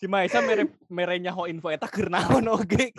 si 0.00 0.06
Maesa 0.08 0.38
mere 0.40 0.72
merenya 0.88 1.30
ho 1.36 1.44
info 1.44 1.68
eta 1.68 1.84
keur 1.86 2.08
naon 2.08 2.48
oge. 2.48 2.90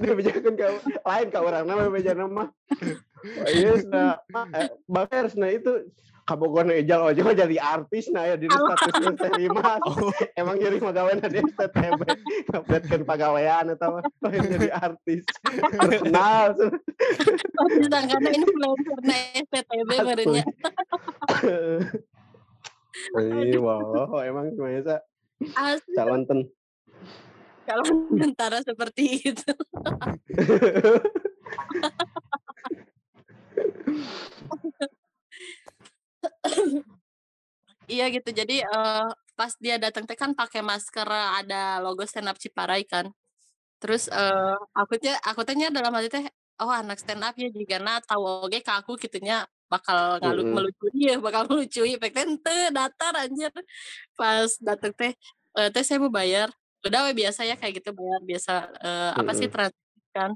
Dia 0.00 0.12
bejakan 0.14 0.54
kau 0.54 0.74
lain 1.10 1.26
kau 1.32 1.44
orang 1.44 1.64
nama 1.66 1.90
beja 1.90 2.12
nama 2.14 2.48
iya 3.56 3.76
nah 3.84 4.16
bahkan 4.88 5.28
nah 5.36 5.50
itu 5.50 5.90
kamu 6.30 6.46
kau 6.46 6.62
ijal 6.62 7.10
ojo 7.10 7.34
jadi 7.34 7.58
artis 7.58 8.06
nah 8.14 8.22
ya 8.22 8.38
di 8.38 8.46
status 8.46 9.18
terima. 9.18 9.82
Emang 10.38 10.62
jadi 10.62 10.78
pegawai 10.78 11.26
di 11.26 11.42
STTB 11.42 12.00
updatekan 12.54 13.02
pegawaian 13.02 13.74
atau 13.74 13.98
apa? 13.98 14.26
Jadi 14.30 14.70
artis. 14.70 15.26
Terkenal. 15.42 16.54
Sedangkan 17.82 18.22
influencer 18.30 18.98
na 19.02 19.16
SPTB 19.42 19.90
merenya 20.06 20.46
Iya, 23.16 23.56
wow, 23.58 24.20
emang 24.20 24.52
biasa 24.54 25.00
asli. 25.56 25.96
Calon 25.96 26.28
ten. 26.28 26.44
kalau 27.64 27.86
tentara 28.18 28.58
seperti 28.66 29.30
itu 29.30 29.46
iya 37.90 38.06
gitu 38.14 38.30
jadi 38.30 38.62
eh, 38.64 39.08
pas 39.40 39.52
dia 39.56 39.80
datang 39.80 40.04
teh 40.04 40.14
kan 40.14 40.36
pakai 40.36 40.60
masker 40.60 41.08
ada 41.08 41.80
logo 41.80 42.04
stand 42.04 42.28
up 42.28 42.36
Ciparai 42.36 42.84
kan. 42.84 43.08
Terus 43.80 44.12
eh 44.12 44.56
aku 44.76 45.00
teh 45.00 45.16
aku 45.24 45.40
tehnya 45.48 45.72
dalam 45.72 45.88
hati 45.96 46.08
teh 46.12 46.24
oh 46.60 46.68
anak 46.68 47.00
stand 47.00 47.24
up 47.24 47.32
ya 47.40 47.48
juga 47.48 47.80
na 47.80 48.04
tahu 48.04 48.44
oke 48.44 48.60
ke 48.60 48.72
aku 48.72 49.00
gitunya 49.00 49.48
bakal 49.72 50.20
ngalu 50.20 50.42
Mm-mm. 50.44 50.54
melucu 50.60 50.86
ya 50.92 51.16
bakal 51.26 51.48
melucu 51.48 51.80
pek 51.96 52.12
tente 52.12 52.56
datar 52.76 53.14
anjir. 53.16 53.52
Pas 54.12 54.50
dateng 54.60 54.92
teh 54.92 55.12
eh, 55.56 55.68
teh 55.72 55.82
saya 55.82 55.98
mau 56.04 56.12
bayar. 56.12 56.52
Udah 56.84 57.08
we 57.08 57.12
biasa 57.16 57.44
ya 57.48 57.56
kayak 57.56 57.80
gitu 57.80 57.90
bayar 57.96 58.20
biasa 58.24 58.52
eh, 58.84 59.10
apa 59.16 59.32
sih 59.32 59.48
transaksi 59.48 60.08
kan. 60.12 60.32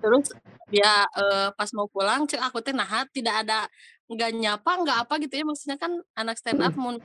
Terus 0.00 0.28
dia 0.68 1.08
eh, 1.16 1.48
pas 1.56 1.70
mau 1.72 1.88
pulang 1.88 2.28
cek 2.28 2.40
aku 2.44 2.60
teh 2.60 2.76
nah 2.76 2.88
tidak 3.16 3.48
ada 3.48 3.64
nggak 4.10 4.30
nyapa 4.34 4.70
nggak 4.82 4.98
apa 5.06 5.14
gitu 5.22 5.34
ya 5.38 5.44
maksudnya 5.46 5.78
kan 5.78 5.92
anak 6.18 6.34
stand 6.34 6.58
up 6.58 6.74
mun 6.74 6.98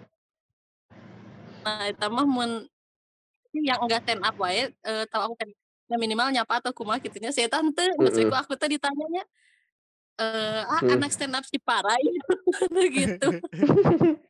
nah 1.62 1.86
itu 1.90 2.08
mah 2.10 2.26
mun 2.26 2.52
yang 3.54 3.80
enggak 3.86 4.02
stand 4.04 4.26
up 4.26 4.36
wae 4.42 4.74
eh, 4.74 5.04
tahu 5.10 5.22
aku 5.32 5.36
kan 5.38 5.50
ya 5.86 5.98
minimal 6.02 6.34
nyapa 6.34 6.58
atau 6.58 6.74
kumaha 6.74 6.98
gitunya 6.98 7.30
saya 7.30 7.46
tante 7.46 7.86
maksudku 8.02 8.34
aku 8.34 8.58
teh 8.58 8.70
ditanyanya 8.74 9.22
eh 10.16 10.62
ah 10.66 10.82
Hmm. 10.82 10.98
anak 10.98 11.12
stand 11.14 11.38
up 11.38 11.46
si 11.46 11.62
Parai 11.62 12.02
gitu 12.98 13.30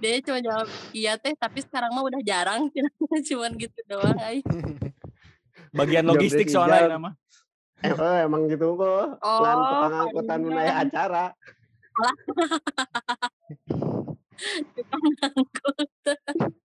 dia 0.00 0.20
cuma 0.20 0.38
jawab 0.42 0.68
iya 0.92 1.16
teh 1.16 1.32
tapi 1.38 1.64
sekarang 1.64 1.94
mah 1.94 2.04
udah 2.04 2.20
jarang 2.20 2.68
cuman 3.28 3.52
gitu 3.56 3.80
doang 3.88 4.18
ay. 4.20 4.44
Bagian 5.72 6.04
Job 6.08 6.16
logistik 6.16 6.48
soalnya 6.48 6.88
hijab. 6.88 6.92
nama. 6.96 7.10
Eh, 7.86 7.94
oh, 7.94 8.16
emang 8.18 8.50
gitu 8.50 8.74
kok. 8.74 9.22
Oh, 9.22 9.38
Ngan 9.38 9.58
tukang 9.62 9.94
angkutan 9.94 10.40
menaya 10.42 10.72
acara. 10.82 11.26
Tukang 14.74 15.04
angkut. 15.30 15.88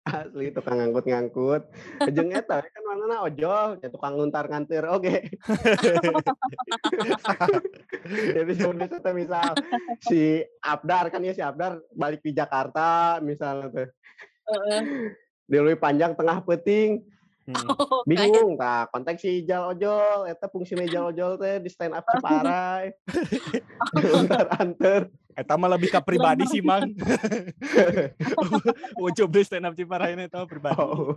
Asli 0.01 0.49
tukang 0.49 0.81
ngangkut-ngangkut. 0.81 1.63
Jeung 2.09 2.33
eta 2.33 2.65
kan 2.65 2.83
mana 2.89 3.21
ojol, 3.21 3.77
ya 3.79 3.87
tukang 3.93 4.17
nguntar 4.17 4.49
ngantir 4.49 4.83
oke. 4.89 5.15
Jadi 8.41 8.51
sebenarnya 8.57 8.97
teh 8.97 9.13
misal 9.13 9.53
si 10.01 10.41
Abdar 10.65 11.13
kan 11.13 11.21
ya 11.21 11.37
si 11.37 11.45
Abdar 11.45 11.77
balik 11.93 12.25
di 12.25 12.33
Jakarta 12.33 13.21
misalnya 13.21 13.69
tuh. 13.69 13.89
Heeh. 14.49 14.81
Di 15.45 15.57
leuwih 15.61 15.77
panjang 15.77 16.17
tengah 16.17 16.41
peting. 16.41 17.05
Hmm. 17.51 17.67
Oh, 17.91 18.03
bingung 18.07 18.55
tah 18.55 18.87
konteks 18.89 19.21
si 19.21 19.43
Ijal 19.43 19.75
ojol 19.75 20.27
eta 20.31 20.47
fungsi 20.47 20.73
Ijal 20.79 21.07
ojol 21.11 21.35
teh 21.37 21.59
di 21.59 21.69
stand 21.69 21.93
up 21.93 22.05
Ciparai 22.07 22.95
antar 23.99 24.47
antar 24.57 25.01
Eta 25.31 25.55
mah 25.55 25.71
lebih 25.71 25.95
ke 25.95 25.99
pribadi 26.03 26.43
sih, 26.51 26.59
Mang. 26.59 26.91
Ucup 28.99 29.31
di 29.31 29.47
stand 29.47 29.63
up 29.63 29.79
Ciparai 29.79 30.11
ini 30.11 30.27
tau 30.27 30.43
pribadi. 30.43 30.75
oh. 30.75 31.15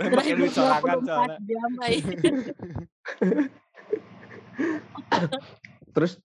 Dan 0.00 0.08
pakai 0.16 0.32
duit 0.32 0.48
sorangan 0.48 0.96
soalnya. 1.04 1.36
24 1.44 1.44
jam 1.44 1.72
ay. 1.84 1.96
terus 5.92 6.16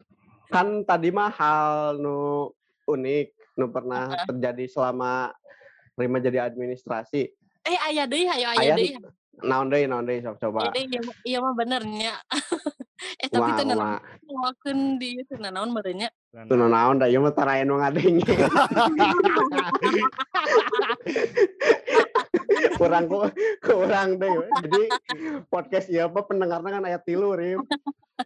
kan 0.48 0.88
tadi 0.88 1.12
mah 1.12 1.32
hal 1.36 2.00
nu 2.00 2.52
unik 2.88 3.28
nu 3.60 3.68
pernah 3.68 4.16
terjadi 4.32 4.72
selama 4.72 5.36
Rima 5.96 6.20
jadi 6.20 6.44
administrasi 6.44 7.32
Eh 7.66 7.78
aya 7.82 8.06
deui 8.06 8.26
hayo 8.30 8.48
aya 8.54 8.62
Aya 8.62 8.76
deui. 8.78 8.94
naon 9.44 9.68
deui 9.68 9.86
naon 9.90 10.06
sok 10.08 10.38
coba 10.40 10.72
Ini 10.72 10.88
iya, 10.88 11.02
iya 11.28 11.38
mah 11.44 11.54
bener 11.58 11.84
nya. 11.84 12.16
eh 13.22 13.28
tapi 13.28 13.52
teu 13.60 13.76
wah. 13.76 14.00
ngelakuin 14.24 14.96
di 14.98 15.20
itu 15.20 15.36
nah 15.38 15.52
naon 15.52 15.70
meureun 15.76 15.98
nya. 16.00 16.10
Tuh 16.48 16.56
nu 16.56 16.72
naon 16.72 17.02
da 17.02 17.12
ieu 17.12 17.20
mah 17.20 17.36
tarayan 17.36 17.68
nu 17.68 17.76
ngadeng 17.82 18.24
kurang 22.80 23.06
ku 23.08 23.28
kurang 23.60 24.16
deh 24.20 24.32
jadi 24.64 24.82
podcast 25.52 25.88
ieu 25.92 26.08
mah 26.08 26.24
pendengarna 26.24 26.70
kan 26.72 26.88
aya 26.88 27.00
tilu 27.04 27.36
rim 27.36 27.60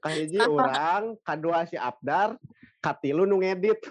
kahiji 0.02 0.38
urang 0.46 1.18
kadua 1.26 1.66
si 1.66 1.74
Abdar 1.78 2.38
katilu 2.80 3.26
nu 3.26 3.42
ngedit 3.42 3.78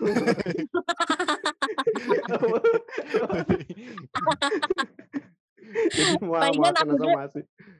Jadi 5.94 6.24
Palingan 6.24 6.74
aku. 6.76 6.94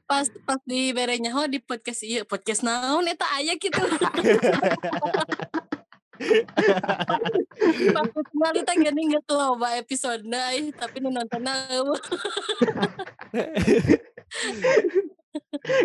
Pas 0.09 0.25
pas 0.45 0.57
di 0.65 0.89
berenya 0.93 1.33
ho 1.33 1.45
di 1.45 1.61
podcast 1.61 2.01
ieu 2.01 2.25
podcast 2.25 2.65
naon 2.65 3.05
eta 3.05 3.25
aya 3.37 3.53
gitu. 3.57 3.77
Pas 7.95 8.07
kali 8.11 8.59
teh 8.67 8.75
geuning 8.75 9.15
geus 9.15 9.23
loba 9.31 9.79
episode 9.79 10.19
ai 10.35 10.73
tapi 10.75 10.99
nu 10.99 11.13
nontonna 11.13 11.69
eueuh. 11.71 11.95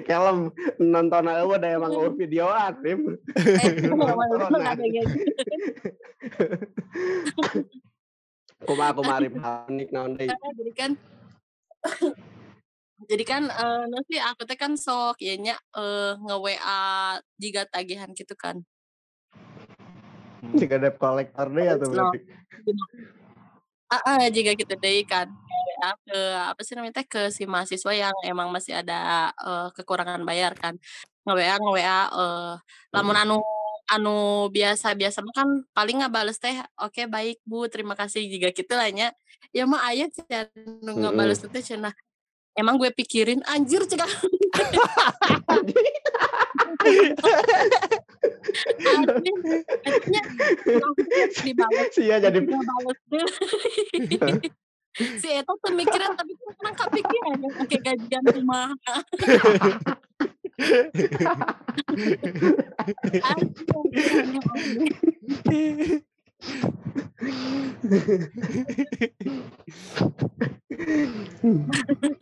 Kelem 0.09 0.51
nonton 0.81 1.29
eueuh 1.31 1.59
da 1.61 1.69
emang 1.71 1.95
ada 4.65 4.85
gitu. 4.89 5.21
Kumaha 8.65 8.97
kumaha 8.97 9.21
rim 9.21 9.37
hanik 9.37 9.89
naon 9.93 10.17
deui. 10.17 10.33
Karena 10.33 10.51
jadi 10.57 10.73
kan 10.73 10.91
jadi 13.11 13.25
kan 13.27 13.43
nu 13.91 13.99
sih 14.09 14.21
aku 14.23 14.49
teh 14.49 14.57
kan 14.57 14.73
sok 14.81 15.21
ieu 15.21 15.37
nya 15.37 15.55
eh 15.77 16.13
nge-WA 16.17 16.81
jiga 17.37 17.63
tagihan 17.69 18.11
gitu 18.17 18.33
kan. 18.39 18.65
Jika 20.55 20.77
debt 20.81 20.97
collector 21.01 21.47
deh 21.51 21.67
atau 21.69 21.89
No. 21.91 22.09
berarti. 22.13 22.19
Heeh, 23.93 24.23
jika 24.33 24.51
gitu 24.57 24.75
deui 24.81 25.05
kan 25.05 25.29
WA 25.29 25.91
ke 26.07 26.19
apa 26.51 26.61
sih 26.65 26.75
namanya 26.79 27.03
teh 27.03 27.07
ke 27.07 27.23
si 27.29 27.45
mahasiswa 27.45 27.93
yang 27.93 28.17
emang 28.25 28.49
masih 28.49 28.81
ada 28.81 29.31
eh, 29.37 29.69
kekurangan 29.77 30.23
bayar 30.25 30.57
kan. 30.57 30.79
Nge-WA 31.25 31.57
nge-WA 31.61 32.01
eh 32.13 32.55
lamun 32.95 33.17
anu 33.17 33.37
anu 33.93 34.49
biasa-biasa 34.49 35.21
mah 35.21 35.35
kan 35.37 35.49
paling 35.77 36.01
ngabales 36.01 36.41
teh 36.41 36.57
oke 36.81 37.05
baik 37.09 37.41
Bu 37.45 37.69
terima 37.69 37.93
kasih 37.99 38.25
juga 38.29 38.49
gitu 38.55 38.73
lah 38.73 38.89
nya. 38.89 39.13
Ya 39.53 39.69
mah 39.69 39.85
aya 39.85 40.09
cenah 40.09 40.49
nu 40.57 40.97
Mm-mm. 40.97 41.05
ngabales 41.05 41.45
teh 41.45 41.63
cenah 41.63 41.93
emang 42.55 42.79
gue 42.79 42.91
pikirin 42.95 43.43
anjir 43.51 43.83
dibalas 51.43 51.91
Sia 51.95 52.23
jadi 52.23 52.39
si 55.19 55.27
Eta 55.27 55.51
tuh 55.59 55.59
tapi 55.67 55.83
kan 55.91 56.55
kurang 56.55 56.77
kepikiran 56.79 57.43
pakai 57.59 57.79
gajian 57.83 58.25
rumah 58.31 58.71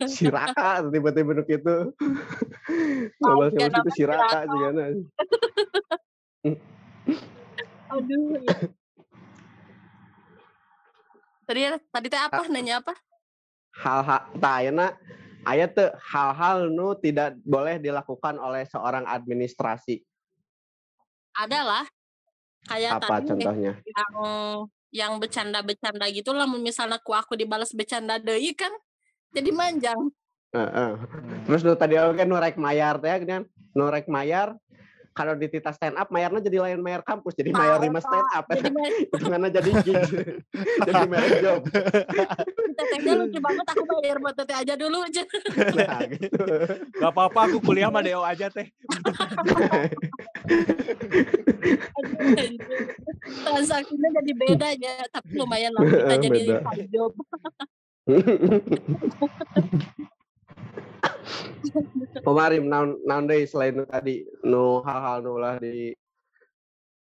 si 0.09 0.25
Raka 0.29 0.81
tiba-tiba 0.89 1.31
nuk 1.37 1.49
itu. 1.49 1.75
Iya, 3.21 3.49
sama 3.53 3.53
itu 3.53 3.89
si 3.93 4.03
namanya 4.03 4.09
Raka 4.09 4.49
Raka. 4.49 4.49
juga 4.49 4.69
aduh. 7.93 8.41
Tadi 11.45 11.59
tadi 11.93 12.07
teh 12.09 12.17
apa? 12.17 12.41
Nanya 12.49 12.81
apa? 12.81 12.97
Hal-hal 13.77 14.21
tah 14.41 14.55
ayeuna 14.61 14.97
aya 15.43 15.67
teu 15.67 15.91
hal-hal 15.99 16.71
nu 16.71 16.95
tidak 16.95 17.35
boleh 17.43 17.79
dilakukan 17.79 18.39
oleh 18.39 18.63
seorang 18.67 19.03
administrasi. 19.07 20.03
adalah 21.33 21.83
kayak 22.69 23.01
Apa 23.01 23.19
tadi 23.19 23.27
contohnya? 23.33 23.73
yang 23.81 24.13
yang 24.93 25.11
bercanda-bercanda 25.17 26.05
gitu 26.13 26.29
lah 26.29 26.45
misalnya 26.45 27.01
ku 27.01 27.17
aku 27.17 27.33
dibalas 27.33 27.73
bercanda 27.73 28.21
deui 28.21 28.53
kan 28.53 28.69
jadi 29.33 29.49
manjang 29.49 30.13
Heeh. 30.53 30.91
Terus 31.49 31.65
nu 31.65 31.73
tadi 31.73 31.97
aku 31.97 32.13
kan 32.13 32.29
nu 32.29 32.37
rek 32.37 32.61
mayar 32.61 33.01
teh 33.01 33.09
kan 33.25 33.41
nu 33.73 33.89
rek 33.89 34.05
mayar 34.05 34.53
kalau 35.13 35.37
di 35.37 35.45
tita 35.45 35.69
stand 35.69 35.93
up 35.93 36.09
mayarnya 36.09 36.41
jadi 36.41 36.57
lain 36.65 36.81
mayar 36.81 37.05
kampus 37.05 37.37
jadi 37.37 37.53
mayar 37.53 37.77
lima 37.77 38.01
stand 38.01 38.29
up. 38.33 38.45
jadi 38.49 38.69
ma- 38.73 38.89
hitungannya 39.13 39.49
jadi 39.53 39.71
gig 39.85 40.01
jadi 40.89 41.03
merek 41.05 41.31
job. 41.39 41.61
Tetehnya 42.77 43.13
lucu 43.21 43.37
banget 43.37 43.65
aku 43.69 43.83
bayar 44.01 44.17
buat 44.17 44.33
teteh 44.33 44.57
aja 44.57 44.73
dulu 44.73 45.05
aja 45.05 45.23
nah 45.77 46.01
gitu. 46.09 46.43
Gak 46.97 47.11
apa-apa 47.13 47.39
aku 47.45 47.57
kuliah 47.61 47.93
mah 47.93 48.01
DO 48.01 48.25
aja 48.25 48.49
teh. 48.49 48.67
transaksinya 53.43 54.09
jadi 54.21 54.31
beda 54.33 54.69
ya 54.81 55.05
tapi 55.13 55.37
lumayan 55.37 55.71
lah 55.77 55.85
kita 55.85 56.15
jadi 56.27 56.41
job 56.89 57.13
Kemarin 62.23 62.63
naon 62.67 62.99
naon 63.03 63.25
deui 63.25 63.47
selain 63.49 63.83
tadi 63.87 64.23
nu 64.45 64.83
hal-hal 64.83 65.23
nu 65.23 65.39
lah 65.39 65.57
di 65.57 65.95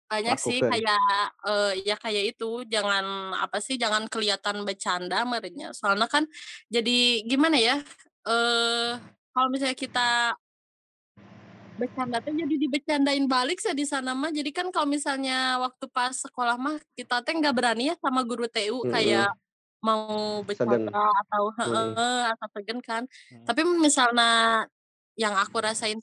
banyak 0.07 0.37
sih 0.37 0.61
kayak 0.61 1.25
eh, 1.49 1.73
ya 1.89 1.97
kayak 1.97 2.37
itu 2.37 2.61
jangan 2.69 3.33
apa 3.33 3.57
sih 3.57 3.81
jangan 3.81 4.05
kelihatan 4.05 4.61
bercanda 4.61 5.25
merenya 5.25 5.73
soalnya 5.73 6.05
kan 6.05 6.29
jadi 6.69 7.25
gimana 7.25 7.57
ya 7.57 7.81
eh 8.29 8.93
kalau 9.33 9.49
misalnya 9.49 9.73
kita 9.73 10.37
bercanda 11.73 12.21
tuh 12.21 12.37
jadi 12.37 12.55
dibecandain 12.55 13.25
balik 13.25 13.57
saya 13.57 13.73
di 13.73 13.85
sana 13.85 14.13
mah. 14.13 14.29
Jadi 14.29 14.53
kan 14.53 14.69
kalau 14.69 14.85
misalnya 14.85 15.57
waktu 15.57 15.85
pas 15.89 16.13
sekolah 16.13 16.55
mah 16.57 16.77
kita 16.93 17.25
teh 17.25 17.33
nggak 17.33 17.55
berani 17.55 17.89
ya 17.91 17.95
sama 17.97 18.21
guru 18.21 18.45
TU 18.45 18.85
Mm-mm. 18.85 18.93
kayak 18.93 19.33
mau 19.83 20.39
bercanda 20.47 21.11
atau 21.27 21.43
heeh 21.59 22.23
atau 22.31 22.47
segen 22.55 22.79
kan. 22.79 23.03
Hmm. 23.29 23.43
Tapi 23.43 23.61
misalnya 23.77 24.63
yang 25.19 25.35
aku 25.35 25.59
rasain 25.59 25.99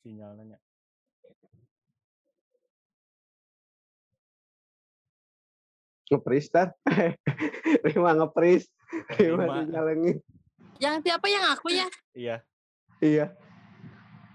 sinyalnya. 0.00 0.58
Ngepris 6.12 6.46
tar. 6.52 6.76
Rima 7.88 8.12
ngepris. 8.12 8.68
Rima 9.16 9.64
dijalengin. 9.64 10.20
yang 10.82 10.98
siapa 11.00 11.26
yang 11.30 11.44
aku 11.54 11.70
ya? 11.70 11.88
Iya, 12.12 12.36
Iya. 12.98 13.26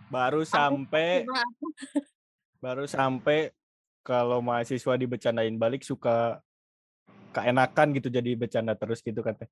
baru 0.09 0.41
sampai 0.41 1.27
aku. 1.27 1.65
Baru 2.60 2.86
sampai 2.86 3.56
kalau 4.04 4.43
mahasiswa 4.43 4.95
dibecandain 5.00 5.56
balik 5.56 5.84
suka 5.84 6.43
keenakan 7.32 7.95
gitu 7.95 8.12
jadi 8.12 8.36
bercanda 8.36 8.76
terus 8.76 9.00
gitu 9.00 9.24
kan 9.24 9.36
teh. 9.36 9.50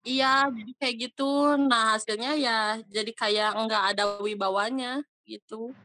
Iya, 0.00 0.48
jadi 0.48 0.72
kayak 0.80 0.96
gitu. 0.96 1.30
Nah, 1.60 1.96
hasilnya 1.96 2.32
ya 2.40 2.80
jadi 2.88 3.12
kayak 3.12 3.50
nggak 3.68 3.84
ada 3.94 4.04
wibawanya 4.24 5.04
gitu. 5.28 5.76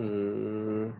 Hmm. 0.00 0.96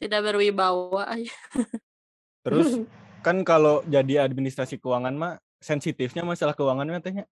Tidak 0.00 0.20
berwibawa. 0.24 1.12
Terus 2.44 2.80
kan 3.20 3.44
kalau 3.44 3.84
jadi 3.84 4.24
administrasi 4.24 4.80
keuangan 4.80 5.12
mah 5.12 5.36
sensitifnya 5.60 6.24
masalah 6.24 6.56
keuangan 6.56 6.88
mah 6.88 7.04
tehnya. 7.04 7.28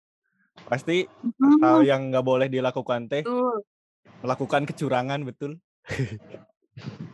Pasti 0.64 1.05
hal 1.61 1.85
yang 1.85 2.09
nggak 2.09 2.25
boleh 2.25 2.49
dilakukan 2.49 3.05
teh 3.11 3.21
Betul. 3.21 3.69
Melakukan 4.24 4.64
kecurangan 4.64 5.20
betul. 5.28 5.60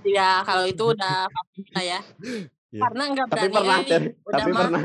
Ya, 0.07 0.47
kalau 0.47 0.65
itu 0.65 0.95
udah 0.95 1.27
pasti 1.35 1.59
kita 1.67 1.83
ya. 1.83 2.01
Iya. 2.71 2.81
Karena 2.87 3.03
nggak 3.11 3.27
Tapi 3.27 3.35
berani. 3.35 3.55
pernah, 3.59 3.77
eh, 3.77 3.87
Ter. 3.91 4.03
udah 4.23 4.39
Tapi 4.39 4.51
mah, 4.55 4.61
pernah. 4.63 4.83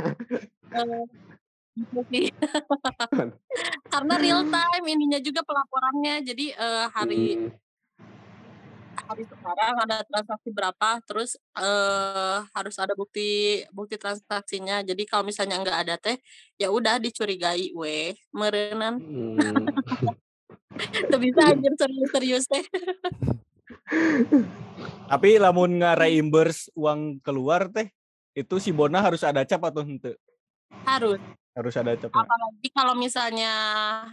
Karena 3.94 4.14
real 4.18 4.42
time 4.48 4.86
ininya 4.90 5.20
juga 5.22 5.46
pelaporannya. 5.46 6.26
Jadi 6.26 6.46
eh, 6.50 6.86
hari 6.90 7.24
Hmm. 8.96 9.12
hari 9.12 9.28
sekarang 9.28 9.76
ada 9.86 9.98
transaksi 10.08 10.50
berapa, 10.50 10.90
terus 11.06 11.38
eh 11.62 12.38
harus 12.58 12.76
ada 12.82 12.98
bukti 12.98 13.62
bukti 13.70 14.02
transaksinya. 14.02 14.82
Jadi 14.82 15.06
kalau 15.06 15.22
misalnya 15.28 15.62
nggak 15.62 15.80
ada 15.86 15.96
teh, 16.02 16.18
ya 16.58 16.74
udah 16.74 16.98
dicurigai 16.98 17.70
weh, 17.78 18.18
merenan. 18.34 18.98
Hmm. 18.98 19.38
Tuh 21.12 21.20
bisa 21.20 21.42
anjir 21.52 21.74
serius-serius 21.78 22.46
teh. 22.50 22.66
Tapi 25.06 25.40
lamun 25.40 25.80
nge-reimburse 25.80 26.74
uang 26.76 27.22
keluar 27.22 27.70
teh 27.70 27.94
itu 28.36 28.56
si 28.60 28.76
Bona 28.76 29.00
harus 29.00 29.24
ada 29.24 29.48
cap 29.48 29.64
atau 29.64 29.86
henteu? 29.86 30.18
Harus. 30.84 31.22
Harus 31.56 31.74
ada 31.80 31.96
capnya. 31.96 32.20
Apalagi 32.20 32.68
kalau 32.76 32.94
misalnya 33.00 33.54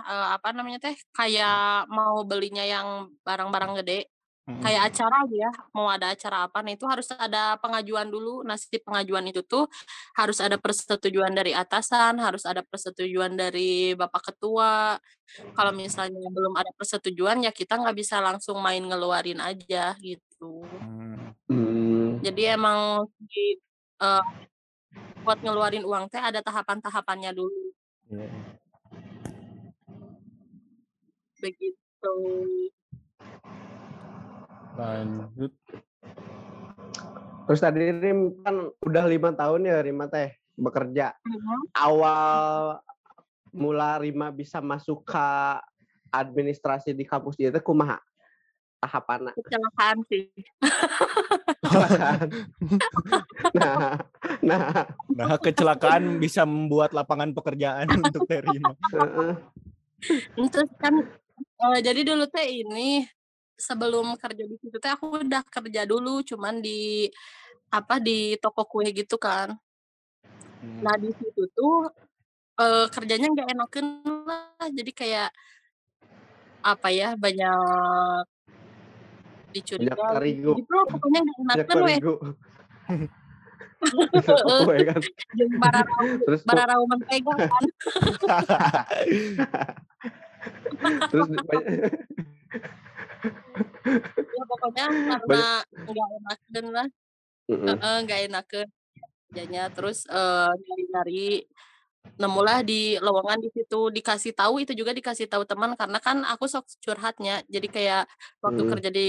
eh, 0.07 0.29
apa 0.39 0.55
namanya 0.55 0.79
teh 0.79 0.95
kayak 1.11 1.91
mau 1.91 2.23
belinya 2.23 2.63
yang 2.63 3.11
barang-barang 3.27 3.83
gede, 3.83 4.12
Mm-mm. 4.43 4.59
kayak 4.59 4.91
acara 4.91 5.23
aja 5.23 5.37
ya, 5.47 5.51
mau 5.71 5.87
ada 5.87 6.11
acara 6.11 6.51
apa, 6.51 6.67
nah 6.67 6.75
itu 6.75 6.83
harus 6.83 7.07
ada 7.15 7.55
pengajuan 7.63 8.11
dulu. 8.11 8.43
Nah, 8.43 8.59
si 8.59 8.75
pengajuan 8.83 9.23
itu 9.31 9.39
tuh 9.47 9.71
harus 10.19 10.43
ada 10.43 10.59
persetujuan 10.59 11.31
dari 11.31 11.55
atasan, 11.55 12.19
harus 12.19 12.43
ada 12.43 12.67
persetujuan 12.67 13.39
dari 13.39 13.95
bapak 13.95 14.35
ketua. 14.35 14.99
Kalau 15.55 15.71
misalnya 15.71 16.27
belum 16.27 16.59
ada 16.59 16.75
persetujuan, 16.75 17.47
ya 17.47 17.55
kita 17.55 17.79
nggak 17.79 17.95
bisa 17.95 18.19
langsung 18.19 18.59
main 18.59 18.83
ngeluarin 18.83 19.39
aja 19.39 19.95
gitu. 20.03 20.67
Hmm. 20.67 21.39
Hmm. 21.47 22.19
Jadi 22.27 22.43
emang 22.51 23.07
di, 23.23 23.63
eh, 24.03 24.25
buat 25.23 25.39
ngeluarin 25.39 25.87
uang 25.87 26.11
teh 26.11 26.19
ada 26.19 26.43
tahapan-tahapannya 26.43 27.31
dulu. 27.31 27.63
Iya, 28.11 28.27
iya. 28.27 28.43
Begitu. 31.39 32.15
Lanjut. 34.77 35.53
Terus 37.49 37.61
tadi 37.61 37.91
Rim 37.91 38.41
kan 38.41 38.71
udah 38.81 39.05
lima 39.05 39.31
tahun 39.35 39.69
ya 39.69 39.83
Rima 39.83 40.07
teh 40.09 40.33
bekerja. 40.57 41.13
Mhm. 41.27 41.75
Awal 41.77 42.79
mula 43.53 44.01
Rima 44.01 44.33
bisa 44.33 44.65
masuk 44.65 45.05
ke 45.05 45.27
administrasi 46.13 46.97
di 46.97 47.05
kampus 47.05 47.37
dia 47.37 47.53
teh 47.53 47.61
kumaha? 47.61 48.01
Tahapanna. 48.81 49.37
Kecelakaan 49.37 49.99
sih. 50.09 50.27
nah, 53.57 53.97
nah, 54.43 54.87
Nah, 55.13 55.37
kecelakaan 55.37 56.17
bisa 56.19 56.43
membuat 56.49 56.97
lapangan 56.97 57.31
pekerjaan 57.37 57.87
untuk 58.09 58.25
terima. 58.25 58.73
heeh. 58.97 59.33
Terus 60.51 60.71
kan 60.81 60.95
eh, 61.39 61.79
jadi 61.85 62.01
dulu 62.03 62.25
teh 62.33 62.65
ini 62.65 63.07
sebelum 63.57 64.17
kerja 64.19 64.45
di 64.45 64.57
situ 64.59 64.77
teh 64.81 64.91
aku 64.93 65.23
udah 65.23 65.43
kerja 65.47 65.83
dulu 65.87 66.25
cuman 66.25 66.59
di 66.59 67.09
apa 67.73 67.97
di 68.03 68.37
toko 68.41 68.65
kue 68.69 68.89
gitu 68.93 69.17
kan. 69.17 69.57
Hmm. 70.61 70.81
Nah 70.85 70.95
di 71.01 71.11
situ 71.15 71.43
tuh 71.57 71.89
eh, 72.61 72.87
kerjanya 72.93 73.29
nggak 73.33 73.49
enakan 73.57 73.87
lah 74.29 74.69
jadi 74.69 74.93
kayak 74.93 75.31
apa 76.63 76.89
ya 76.95 77.19
banyak 77.19 78.25
dicurigai 79.53 80.39
gitu 80.41 80.77
pokoknya 80.89 81.21
nggak 81.27 81.39
enakan 81.43 81.77
weh. 81.85 81.99
Kue 83.83 84.79
kan. 84.87 85.03
bararau 85.59 86.07
Terus 86.23 86.41
bararau 86.47 86.87
mentega 86.87 87.35
kan 87.35 87.65
terus 91.11 91.29
banyak, 91.31 91.67
ya 94.33 94.43
pokoknya 94.51 94.85
karena 95.11 95.43
nggak 95.87 96.09
enakan 96.19 96.67
lah. 96.77 96.87
Mm-mm. 97.51 97.67
Heeh, 97.69 97.97
nggak 98.07 98.21
enakeun 98.31 98.69
kerjanya. 99.29 99.63
Terus 99.75 99.99
eh, 100.07 100.51
nyari-nyari 100.63 101.47
nemulah 102.13 102.61
di 102.63 103.01
lowongan 103.01 103.41
di 103.41 103.49
situ 103.57 103.89
dikasih 103.89 104.37
tahu 104.37 104.61
itu 104.63 104.73
juga 104.77 104.93
dikasih 104.93 105.27
tahu 105.33 105.43
teman. 105.49 105.75
Karena 105.81 105.99
kan 105.99 106.23
aku 106.29 106.45
sok 106.47 106.69
curhatnya 106.85 107.43
jadi 107.49 107.69
kayak 107.69 108.03
waktu 108.45 108.63
Hmm. 108.63 108.71
kerja 108.77 108.91
di 108.93 109.07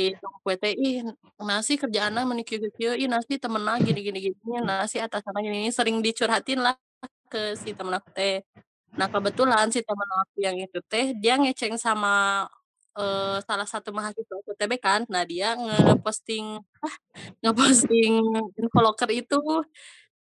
teh 0.62 0.74
ih 0.74 0.96
nasi 1.42 1.74
kerjaan 1.82 2.16
menikah 2.30 2.58
kieu 2.78 2.94
ih 2.96 3.10
nasi 3.12 3.38
temenna 3.42 3.78
gini 3.82 4.00
gini 4.06 4.20
gini 4.32 4.38
nasi 4.64 4.98
atasannya 5.02 5.40
gini, 5.46 5.58
gini 5.68 5.72
sering 5.74 5.98
dicurhatin 6.06 6.60
lah 6.66 6.76
ke 7.32 7.58
si 7.60 7.74
temen 7.78 7.94
aku 7.98 8.10
teh. 8.18 8.42
Nah 8.98 9.08
kebetulan 9.10 9.68
si 9.74 9.82
temen 9.82 10.10
aku 10.22 10.38
yang 10.46 10.56
itu 10.58 10.80
teh 10.86 11.18
dia 11.18 11.34
ngeceng 11.42 11.76
sama 11.82 12.46
eh, 12.98 13.38
salah 13.46 13.68
satu 13.68 13.92
mahasiswa 13.94 14.38
UTB 14.46 14.78
kan 14.82 15.06
nah 15.10 15.26
dia 15.26 15.56
ngeposting 15.58 16.60
ah, 16.82 16.96
ngeposting 17.44 18.14
info 18.58 18.80
locker 18.82 19.12
itu. 19.14 19.42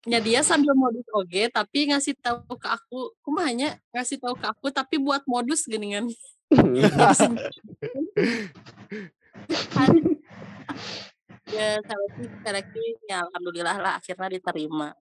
Ya 0.08 0.24
dia 0.24 0.40
sambil 0.40 0.72
modus 0.72 1.04
oge 1.12 1.52
tapi 1.52 1.92
ngasih 1.92 2.16
tahu 2.24 2.56
ke 2.56 2.72
aku 2.72 3.12
kumanya 3.20 3.76
ngasih 3.92 4.16
tahu 4.16 4.40
ke 4.40 4.48
aku 4.48 4.72
tapi 4.72 4.96
buat 5.04 5.20
modus 5.28 5.68
geningan 5.68 6.08
ya 11.52 11.76
seleksi 11.84 12.24
seleksi 12.40 12.84
ya 13.04 13.28
alhamdulillah 13.28 13.76
lah 13.84 13.94
akhirnya 14.00 14.40
diterima. 14.40 14.96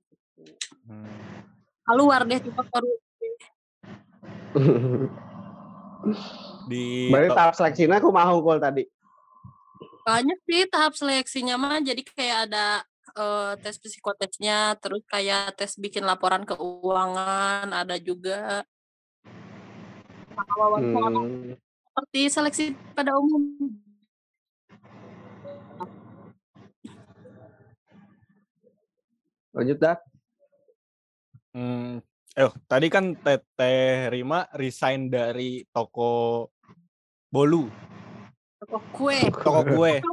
Hmm. 0.87 1.07
keluar 1.87 2.27
deh 2.27 2.43
tipe 2.43 2.63
korupsi 2.67 3.31
Di 6.67 7.11
Berarti 7.11 7.31
tahap 7.35 7.55
seleksinya 7.55 7.97
aku 7.99 8.11
mau 8.11 8.39
kol 8.43 8.59
tadi. 8.59 8.85
banyak 10.07 10.39
sih 10.47 10.71
tahap 10.71 10.95
seleksinya 10.95 11.59
mah 11.59 11.83
jadi 11.83 11.99
kayak 11.99 12.39
ada 12.47 12.87
eh, 13.19 13.53
tes 13.59 13.75
psikotesnya 13.75 14.79
terus 14.79 15.03
kayak 15.11 15.59
tes 15.59 15.75
bikin 15.75 16.07
laporan 16.07 16.47
keuangan 16.47 17.67
ada 17.75 17.99
juga 17.99 18.63
wawancara 20.31 21.11
Hmm. 21.11 21.59
seperti 21.91 22.21
seleksi 22.31 22.65
pada 22.95 23.19
umum 23.19 23.43
Lanjut 29.57 29.79
dah. 29.81 29.97
Hmm, 31.57 32.05
eh 32.37 32.53
tadi 32.69 32.93
kan 32.93 33.17
Teteh 33.17 34.13
Rima 34.13 34.45
resign 34.53 35.09
dari 35.09 35.65
toko 35.73 36.45
Bolu, 37.33 37.65
toko 38.61 38.79
kue 38.93 39.19
toko 39.33 39.61
kue, 39.65 40.05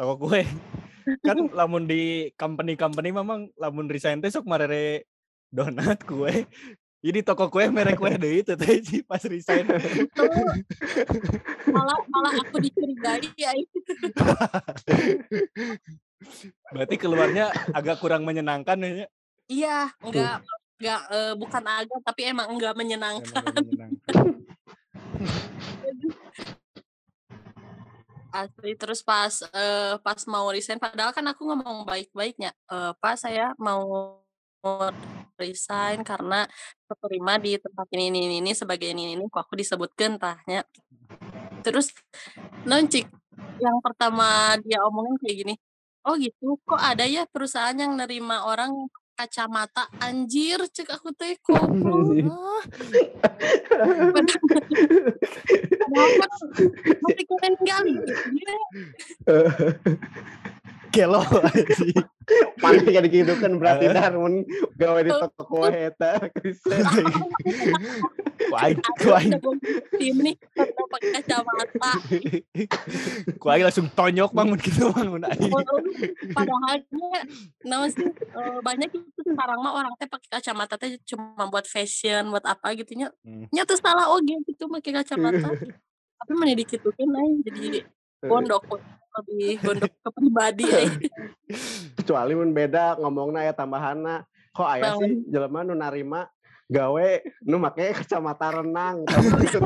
toko 0.00 0.14
kue. 0.16 0.42
kan 1.24 1.38
lamun 1.52 1.84
di 1.84 2.32
company-company 2.40 3.12
memang 3.12 3.52
lamun 3.60 3.88
resign 3.88 4.24
teh 4.24 4.32
sok 4.32 4.48
marere 4.48 5.04
donat 5.52 6.00
kue. 6.08 6.48
Jadi 7.04 7.20
toko 7.20 7.52
kue 7.52 7.68
merek 7.68 8.00
kue 8.00 8.16
deh 8.24 8.40
itu 8.40 8.56
si 8.80 9.04
pas 9.04 9.20
resign. 9.28 9.68
malah 11.68 12.00
malah 12.08 12.32
aku 12.42 12.64
dicurigai 12.64 13.28
ya 13.36 13.52
Berarti 16.72 16.96
keluarnya 16.96 17.52
agak 17.76 18.00
kurang 18.00 18.24
menyenangkan 18.24 18.80
ya. 18.80 19.06
iya 19.48 19.78
enggak 20.02 20.44
enggak 20.78 21.02
eh, 21.10 21.34
bukan 21.34 21.64
agak 21.66 22.00
tapi 22.06 22.20
emang 22.30 22.48
menyenangkan 22.54 22.54
nggak 22.54 22.74
menyenangkan. 22.74 23.44
asli 28.28 28.76
terus 28.76 29.00
pas 29.02 29.32
eh, 29.50 29.94
pas 30.04 30.20
mau 30.28 30.46
resign 30.52 30.78
padahal 30.78 31.10
kan 31.16 31.24
aku 31.26 31.42
ngomong 31.48 31.82
baik-baiknya 31.88 32.52
eh, 32.70 32.92
pas 33.02 33.16
saya 33.18 33.56
mau 33.58 34.14
resign 35.38 36.02
karena 36.02 36.44
keterima 36.90 37.38
di 37.38 37.56
tempat 37.56 37.86
ini 37.94 38.10
ini 38.10 38.18
ini, 38.26 38.36
ini 38.42 38.52
sebagai 38.52 38.90
ini 38.90 39.14
ini 39.14 39.24
kok 39.30 39.46
aku 39.46 39.54
disebutkan 39.58 40.18
tahnya 40.18 40.66
terus 41.62 41.94
noncik 42.66 43.06
yang 43.58 43.78
pertama 43.82 44.58
dia 44.62 44.82
omongin 44.86 45.14
kayak 45.22 45.36
gini 45.46 45.54
oh 46.06 46.14
gitu 46.18 46.58
kok 46.66 46.80
ada 46.80 47.04
ya 47.06 47.22
perusahaan 47.30 47.74
yang 47.74 47.94
nerima 47.94 48.46
orang 48.46 48.72
kacamata 49.18 49.90
anjir 49.98 50.62
cek 50.70 50.94
aku 50.94 51.10
teh 51.10 51.34
masih 57.02 57.24
keren 57.26 57.54
kali 57.66 57.92
gitu. 57.98 58.54
Kelo 60.88 61.20
anjing. 61.20 61.94
Mana 62.62 62.84
yang 62.84 63.06
dihidupkan 63.06 63.56
berarti 63.56 63.88
Eh. 63.88 63.94
dar 63.94 64.12
mun 64.12 64.44
gawe 64.74 65.00
di 65.00 65.08
toko 65.08 65.42
kue 65.48 65.68
eta. 65.88 66.20
Kuai 68.48 68.72
Aku 68.72 68.92
kuai 69.02 69.26
udah 69.28 69.40
tim 69.96 70.16
nih 70.20 70.34
pakai 70.88 71.08
kacamata 71.20 71.90
kuai 73.36 73.60
langsung 73.60 73.88
tonyok 73.90 74.30
bangun 74.30 74.56
gitu 74.58 74.88
bangun 74.88 75.24
aing. 75.26 75.52
padahalnya 76.32 77.08
nah 77.62 77.84
sih 77.86 78.08
eh, 78.08 78.58
banyak 78.62 78.88
itu 78.88 79.20
sekarang 79.26 79.58
mah 79.60 79.74
orang 79.74 79.92
teh 79.98 80.06
pakai 80.06 80.28
kacamata 80.32 80.74
teh 80.76 80.96
cuma 81.04 81.44
buat 81.46 81.66
fashion 81.66 82.30
buat 82.30 82.44
apa 82.44 82.72
gitu 82.74 82.94
nya 82.94 83.08
Hmm. 83.20 83.44
nya 83.50 83.64
tuh 83.64 83.76
salah 83.76 84.08
oge 84.08 84.32
gitu 84.46 84.64
pakai 84.70 84.92
kacamata 84.96 85.48
tapi 86.18 86.32
mana 86.32 86.54
dikitukin 86.54 87.10
aja 87.10 87.50
jadi 87.52 87.80
gondok 88.22 88.64
lebih 89.18 89.58
gondok 89.60 89.90
ke 89.90 90.10
pribadi 90.14 90.64
aja. 90.70 91.08
Kecuali 91.98 92.32
mun 92.38 92.50
beda 92.54 92.96
ngomongna 93.02 93.42
ya 93.42 93.52
tambahanna. 93.52 94.22
Kok 94.54 94.68
aya 94.68 94.82
Naon? 94.94 95.00
sih 95.02 95.12
jelema 95.30 95.60
nu 95.62 95.74
narima 95.74 96.26
gawe 96.68 97.08
nu 97.48 97.56
make 97.56 97.96
kacamata 97.96 98.60
renang 98.60 99.00
gitu. 99.40 99.64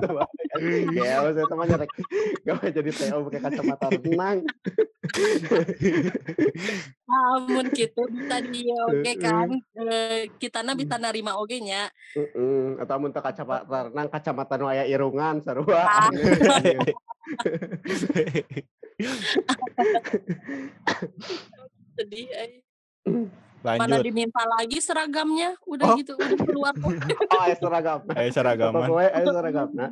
Ya, 0.95 1.19
maksudnya 1.19 1.51
teman 1.51 1.67
nyerek 1.67 1.91
gawe 2.47 2.67
jadi 2.71 2.91
TO 2.95 3.27
pakai 3.27 3.41
kacamata 3.43 3.87
renang. 3.91 4.39
namun 7.11 7.67
gitu 7.75 8.07
bisa 8.07 8.39
di 8.47 8.71
oge 8.71 9.13
kan 9.19 9.51
Eh, 9.75 10.31
kita 10.39 10.63
na 10.63 10.79
bisa 10.79 10.95
narima 10.97 11.35
oge 11.37 11.59
nya 11.59 11.91
Heeh, 12.15 12.79
atau 12.79 12.97
mun 13.03 13.11
kacamata 13.11 13.91
renang 13.91 14.09
kacamata 14.09 14.55
nu 14.55 14.71
aya 14.71 14.87
irungan 14.87 15.43
sarua. 15.43 15.83
Sedih 21.97 22.29
aja. 22.33 22.59
mana 23.63 24.03
diminta 24.03 24.43
lagi 24.59 24.83
seragamnya 24.83 25.55
udah 25.63 25.87
Oh. 25.87 25.95
gitu 25.95 26.19
udah 26.19 26.39
keluar. 26.43 26.75
Oh, 27.33 27.41
aya 27.47 27.55
seragam. 27.55 28.03
Eh 28.19 28.31
seragaman. 28.35 28.91
kue 28.91 29.07
aya 29.07 29.23
seragamna. 29.23 29.87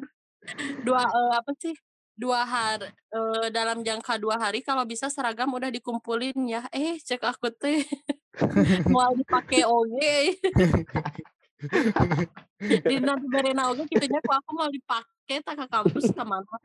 dua 0.83 1.05
eh, 1.07 1.33
apa 1.37 1.53
sih 1.61 1.77
dua 2.17 2.43
hari 2.43 2.89
eh, 2.89 3.47
dalam 3.53 3.85
jangka 3.85 4.17
dua 4.17 4.41
hari 4.41 4.65
kalau 4.65 4.83
bisa 4.85 5.13
seragam 5.13 5.53
udah 5.53 5.69
dikumpulin 5.69 6.33
ya 6.49 6.65
eh 6.73 6.97
cek 6.97 7.21
aku 7.21 7.53
teh 7.53 7.85
mau 8.89 9.13
dipakai 9.13 9.69
oge 9.69 10.41
di 12.89 12.97
nanti 13.05 13.27
berena 13.29 13.69
oge 13.69 13.85
gitunya 13.85 14.21
kok 14.21 14.37
aku 14.41 14.51
mau 14.57 14.69
dipakai 14.69 15.45
tak 15.45 15.55
ke 15.61 15.67
kampus 15.69 16.09
ke 16.09 16.25
mana 16.25 16.57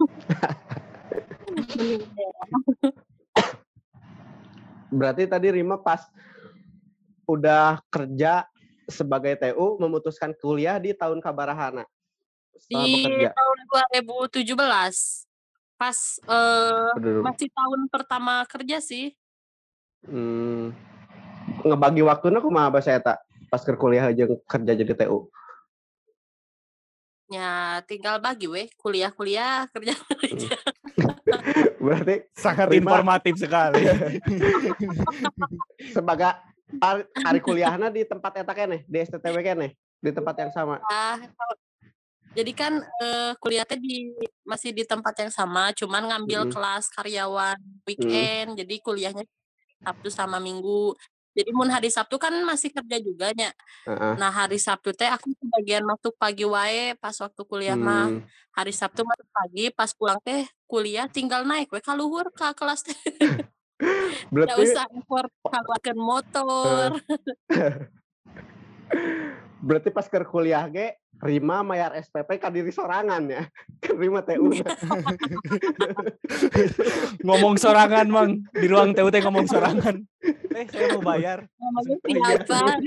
Mending 0.00 0.32
deh. 0.34 0.79
Berarti 4.90 5.22
tadi 5.30 5.48
Rima 5.54 5.78
pas 5.78 6.10
udah 7.30 7.78
kerja 7.86 8.42
sebagai 8.90 9.38
TU 9.38 9.78
memutuskan 9.78 10.34
kuliah 10.34 10.82
di 10.82 10.90
tahun 10.90 11.22
kabarahana. 11.22 11.86
Di 12.66 13.06
bekerja. 13.06 13.30
tahun 13.32 13.58
2017 14.34 14.58
pas 15.80 15.98
eh, 16.28 16.98
Aduh, 16.98 17.24
masih 17.24 17.48
tahun 17.48 17.80
pertama 17.88 18.44
kerja 18.44 18.82
sih. 18.84 19.16
Hmm, 20.04 20.76
ngebagi 21.64 22.04
waktunya 22.04 22.42
kumaha 22.42 22.68
bahasa 22.68 22.92
eta 22.92 23.16
pas 23.48 23.62
ke 23.64 23.72
kuliah 23.78 24.12
aja 24.12 24.28
kerja 24.44 24.72
jadi 24.76 24.94
TU. 25.06 25.30
ya 27.30 27.78
tinggal 27.86 28.18
bagi 28.18 28.50
weh. 28.50 28.68
Kuliah 28.74 29.14
kuliah 29.14 29.70
kerja 29.70 29.94
kerja 30.18 30.58
Berarti 31.80 32.14
Sangat 32.36 32.68
informatif 32.76 33.34
sekali. 33.42 33.88
sebagai 35.96 36.36
hari, 36.78 37.02
hari 37.24 37.40
kuliahnya 37.40 37.88
di 37.88 38.04
tempat 38.04 38.44
eta 38.44 38.52
kene, 38.52 38.84
di 38.84 38.98
STTW 39.00 39.36
kene, 39.40 39.74
di 39.98 40.10
tempat 40.12 40.36
yang 40.38 40.52
sama. 40.52 40.78
Ah, 40.86 41.18
jadi 42.36 42.52
kan 42.54 42.78
eh, 42.78 43.32
kuliahnya 43.42 43.74
di 43.80 44.14
masih 44.46 44.70
di 44.70 44.84
tempat 44.86 45.16
yang 45.18 45.32
sama, 45.32 45.74
cuman 45.74 46.14
ngambil 46.14 46.46
Mm-mm. 46.46 46.54
kelas 46.54 46.86
karyawan 46.94 47.58
weekend, 47.88 48.54
jadi 48.54 48.74
kuliahnya 48.84 49.24
Sabtu 49.80 50.12
sama 50.12 50.38
Minggu. 50.38 50.94
Jadi 51.30 51.50
mun 51.54 51.70
hari 51.70 51.88
Sabtu 51.88 52.18
kan 52.18 52.34
masih 52.42 52.74
kerja 52.74 52.96
juga 52.98 53.30
nya. 53.34 53.50
Heeh. 53.86 54.14
Nah 54.18 54.30
hari 54.34 54.58
Sabtu 54.58 54.90
teh 54.90 55.06
aku 55.06 55.30
kebagian 55.38 55.86
masuk 55.86 56.14
pagi 56.18 56.42
wae 56.42 56.98
pas 56.98 57.14
waktu 57.18 57.42
kuliah 57.46 57.78
mah. 57.78 58.10
Hmm, 58.10 58.26
Hari 58.50 58.74
Sabtu 58.74 59.06
masuk 59.06 59.28
pagi, 59.30 59.70
pas 59.70 59.90
pulang 59.94 60.18
teh 60.26 60.42
kuliah 60.66 61.06
tinggal 61.06 61.46
naik 61.46 61.70
we 61.70 61.78
ka 61.78 61.94
luhur 61.94 62.26
ka 62.34 62.50
kelas 62.50 62.82
teh. 62.82 62.98
Berarti 64.34 64.60
usah 64.60 64.84
effort 64.90 65.30
keluarkan 65.46 65.98
motor. 65.98 66.88
berarti 69.60 69.92
pas 69.92 70.08
ke 70.08 70.18
kuliah 70.24 70.64
ge 70.72 70.96
Rima 71.20 71.60
mayar 71.60 71.92
SPP 72.00 72.40
ka 72.40 72.48
diri 72.48 72.72
sorangan 72.72 73.20
ya. 73.28 73.44
Ke 73.84 73.92
Rima 73.92 74.24
TU. 74.24 74.48
-nya. 74.48 74.64
ngomong 77.26 77.60
sorangan 77.60 78.08
mang 78.08 78.40
di 78.56 78.64
ruang 78.64 78.96
TUT 78.96 79.12
ngomong 79.12 79.44
sorangan. 79.44 80.00
Eh 80.56 80.64
saya 80.72 80.96
mau 80.96 81.12
bayar. 81.12 81.44
Iya. 82.08 82.40
siapa? 82.40 82.72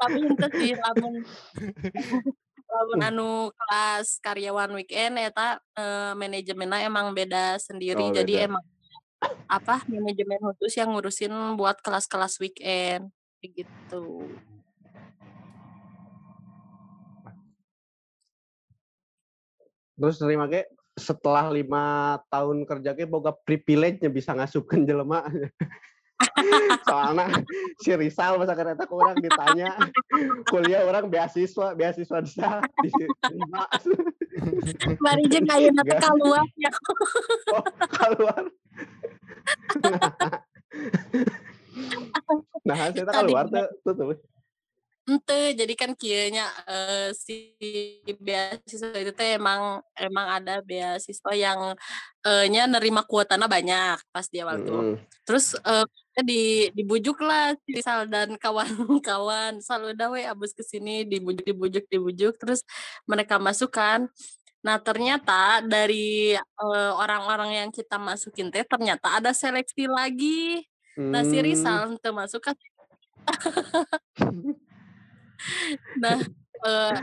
Tapi 0.00 0.18
itu 0.26 0.46
sih 0.58 0.72
lamun 0.74 1.22
lamun 2.70 3.00
anu 3.04 3.30
kelas 3.54 4.18
karyawan 4.18 4.74
weekend 4.74 5.22
eta 5.22 5.62
eh, 5.78 6.18
manajemennya 6.18 6.90
emang 6.90 7.14
beda 7.14 7.62
sendiri. 7.62 8.10
Oh, 8.10 8.14
Jadi 8.16 8.42
beda. 8.42 8.46
emang 8.50 8.64
apa 9.46 9.84
manajemen 9.86 10.40
khusus 10.40 10.80
yang 10.80 10.90
ngurusin 10.96 11.30
buat 11.54 11.78
kelas-kelas 11.78 12.40
weekend 12.42 13.12
gitu. 13.42 14.28
Terus 19.96 20.16
Rima 20.24 20.48
ge 20.48 20.64
setelah 20.96 21.48
lima 21.48 22.16
tahun 22.28 22.64
kerja 22.68 22.92
ge 22.92 23.04
boga 23.08 23.32
privilege-nya 23.32 24.12
bisa 24.12 24.36
ngasupkeun 24.36 24.84
jelema. 24.84 25.24
Soalnya 26.84 27.32
si 27.80 27.96
Rizal 27.96 28.36
masa 28.36 28.52
kereta 28.52 28.84
ke 28.84 28.92
orang 28.92 29.16
ditanya 29.24 29.72
kuliah 30.52 30.84
orang 30.84 31.08
beasiswa 31.08 31.72
beasiswa 31.72 32.20
di 32.20 32.28
sa- 32.28 32.64
di 32.84 32.88
Rima 33.24 33.64
Mari 35.04 35.24
jeung 35.32 35.48
ayeuna 35.48 35.80
teh 35.80 35.96
Enggak. 35.96 36.04
kaluar 36.04 36.44
ya. 36.60 36.70
oh, 37.56 37.64
keluar. 37.88 38.42
nah, 39.80 40.00
saya 42.68 42.90
Tadi 42.92 43.30
keluar 43.30 43.46
tuh 43.48 43.66
tuh 43.84 43.94
tuh. 43.94 44.18
Ente, 45.10 45.56
jadi 45.58 45.74
kan 45.74 45.90
kieunya 45.96 46.46
eh, 46.70 47.10
si 47.16 47.58
beasiswa 48.20 48.94
itu 48.94 49.10
teh 49.10 49.34
emang 49.40 49.82
emang 49.98 50.26
ada 50.38 50.62
beasiswa 50.62 51.32
yang 51.34 51.74
eh, 52.22 52.46
nya 52.52 52.70
nerima 52.70 53.02
kuotanya 53.02 53.50
banyak 53.50 53.98
pas 54.14 54.26
di 54.30 54.38
awal 54.38 54.62
tuh. 54.62 54.94
Mm-mm. 54.94 54.96
Terus 55.26 55.58
eh, 55.58 55.86
di 56.20 56.68
dibujuk 56.76 57.24
lah 57.24 57.56
si 57.64 57.80
Rizal 57.80 58.06
dan 58.06 58.36
kawan-kawan 58.36 59.58
selalu 59.64 59.96
dawe 59.96 60.20
abis 60.36 60.52
ke 60.52 60.62
sini 60.62 61.08
dibujuk 61.08 61.42
dibujuk 61.48 61.84
dibujuk 61.90 62.34
terus 62.36 62.60
mereka 63.08 63.40
masuk 63.40 63.72
kan 63.72 64.06
Nah, 64.60 64.76
ternyata 64.76 65.64
dari 65.64 66.36
eh, 66.36 66.92
orang-orang 66.92 67.64
yang 67.64 67.70
kita 67.72 67.96
masukin 67.96 68.52
teh 68.52 68.64
ternyata 68.64 69.16
ada 69.20 69.32
seleksi 69.32 69.88
lagi. 69.88 70.68
Nah, 70.98 71.22
si 71.26 71.36
Hmm. 71.38 71.44
Rizal 71.46 71.98
tuh 72.02 72.12
masuk 72.14 72.40
kan. 72.42 72.56
nah, 76.02 76.18
eh, 76.66 76.94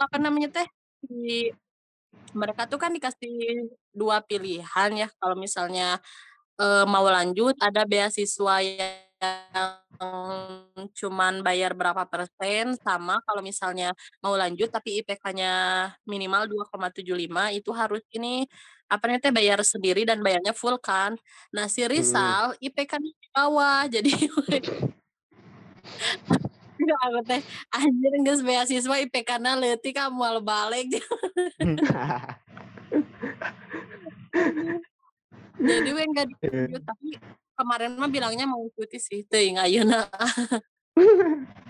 apa 0.00 0.16
namanya 0.20 0.48
teh? 0.62 0.68
Si 1.06 1.50
mereka 2.36 2.66
tuh 2.70 2.78
kan 2.82 2.92
dikasih 2.94 3.68
dua 3.94 4.20
pilihan 4.24 4.90
ya. 4.96 5.08
Kalau 5.20 5.36
misalnya 5.38 5.98
eh, 6.60 6.84
mau 6.88 7.06
lanjut 7.08 7.56
ada 7.62 7.84
beasiswa 7.88 8.56
yang 8.64 8.96
cuman 10.94 11.40
bayar 11.46 11.72
berapa 11.72 12.04
persen 12.10 12.76
sama 12.84 13.18
kalau 13.24 13.40
misalnya 13.40 13.92
mau 14.20 14.36
lanjut 14.36 14.68
tapi 14.68 15.00
IPK-nya 15.02 15.52
minimal 16.04 16.44
2,75 16.50 17.48
itu 17.56 17.70
harus 17.72 18.02
ini 18.12 18.44
apa 18.86 19.02
namanya 19.08 19.22
teh 19.30 19.34
bayar 19.34 19.60
sendiri 19.66 20.04
dan 20.06 20.20
bayarnya 20.22 20.52
full 20.54 20.76
kan. 20.82 21.16
Nah, 21.54 21.66
si 21.70 21.82
Hmm. 21.86 21.92
Rizal 21.92 22.44
IPK-nya 22.62 23.10
di 23.12 23.25
bawah. 23.36 23.84
Jadi 23.92 24.10
Enggak, 26.76 27.00
aku 27.08 27.20
teh 27.24 27.40
anjir 27.72 28.12
geus 28.24 28.40
beasiswa 28.44 28.96
IPK-na 29.04 29.56
leutik 29.56 29.96
ka 29.96 30.08
moal 30.12 30.40
balik. 30.40 30.92
Jadi 35.56 35.88
we 35.88 36.02
enggak 36.04 36.28
dilanjut 36.28 36.84
tapi 36.84 37.16
kemarin 37.56 37.96
mah 37.96 38.12
bilangnya 38.12 38.44
mau 38.44 38.60
ikuti 38.60 39.00
sih 39.00 39.24
teuing 39.28 39.56
ayeuna. 39.60 40.04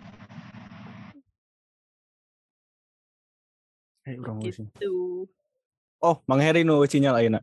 Eh, 4.07 4.15
urang 4.23 4.39
geus. 4.39 4.63
gitu. 4.63 5.27
Oh, 5.99 6.23
Mang 6.31 6.39
Heri 6.39 6.63
nu 6.63 6.79
sinyal 6.87 7.19
ayeuna. 7.19 7.43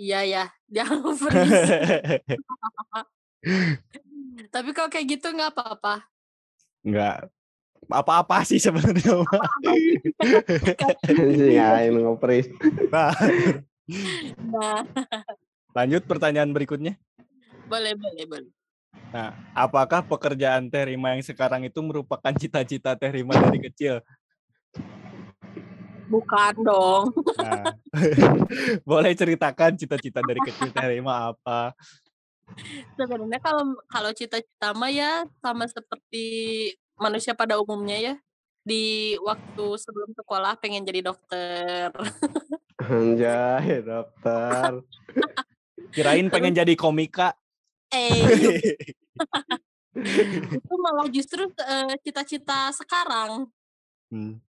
Iya 0.00 0.20
ya, 0.24 0.44
jangan 0.80 1.12
freeze. 1.12 1.60
Tapi 4.54 4.68
kalau 4.72 4.88
kayak 4.88 5.06
gitu 5.20 5.28
nggak 5.28 5.52
apa-apa. 5.52 6.08
Enggak 6.80 7.28
apa-apa 7.90 8.46
sih 8.48 8.56
sebenarnya. 8.56 9.20
aing 11.76 12.00
ngopris. 12.00 12.48
Nah, 12.88 13.12
Nah, 14.46 14.86
lanjut 15.74 16.06
pertanyaan 16.06 16.54
berikutnya. 16.54 16.94
boleh 17.66 17.94
boleh 17.98 18.24
boleh. 18.26 18.50
Nah, 19.10 19.34
apakah 19.54 20.02
pekerjaan 20.06 20.70
Teh 20.70 20.86
Rima 20.86 21.14
yang 21.14 21.22
sekarang 21.22 21.66
itu 21.66 21.78
merupakan 21.82 22.30
cita-cita 22.34 22.94
Teh 22.94 23.10
Rima 23.10 23.34
dari 23.34 23.58
kecil? 23.70 24.02
Bukan 26.10 26.54
dong. 26.66 27.14
Nah, 27.38 27.70
boleh 28.90 29.14
ceritakan 29.14 29.78
cita-cita 29.78 30.18
dari 30.26 30.42
kecil 30.42 30.74
Teh 30.74 30.86
Rima 30.90 31.30
apa? 31.30 31.70
Sebenarnya 32.98 33.38
kalau 33.38 33.78
kalau 33.86 34.10
cita-cita 34.10 34.74
mah 34.74 34.90
ya 34.90 35.22
sama 35.38 35.70
seperti 35.70 36.26
manusia 36.98 37.30
pada 37.38 37.62
umumnya 37.62 37.94
ya. 37.94 38.14
Di 38.66 39.14
waktu 39.22 39.66
sebelum 39.78 40.10
sekolah 40.18 40.58
pengen 40.58 40.82
jadi 40.82 41.06
dokter. 41.06 41.94
Anjay, 42.90 43.86
dokter. 43.86 44.82
Kirain 45.94 46.26
pengen 46.26 46.58
jadi 46.58 46.74
komika. 46.74 47.38
Eh, 47.90 48.22
itu 50.58 50.74
malah 50.78 51.06
justru 51.10 51.46
eh, 51.50 51.94
cita-cita 52.02 52.70
sekarang. 52.74 53.46
Hmm. 54.10 54.42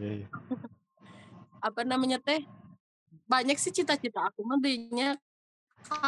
Iya, 0.00 0.24
iya. 0.24 0.28
Apa 1.60 1.84
namanya 1.84 2.20
teh? 2.20 2.44
Banyak 3.24 3.56
sih 3.56 3.72
cita-cita 3.72 4.28
aku 4.28 4.44
mah 4.44 4.60
dinya 4.60 5.16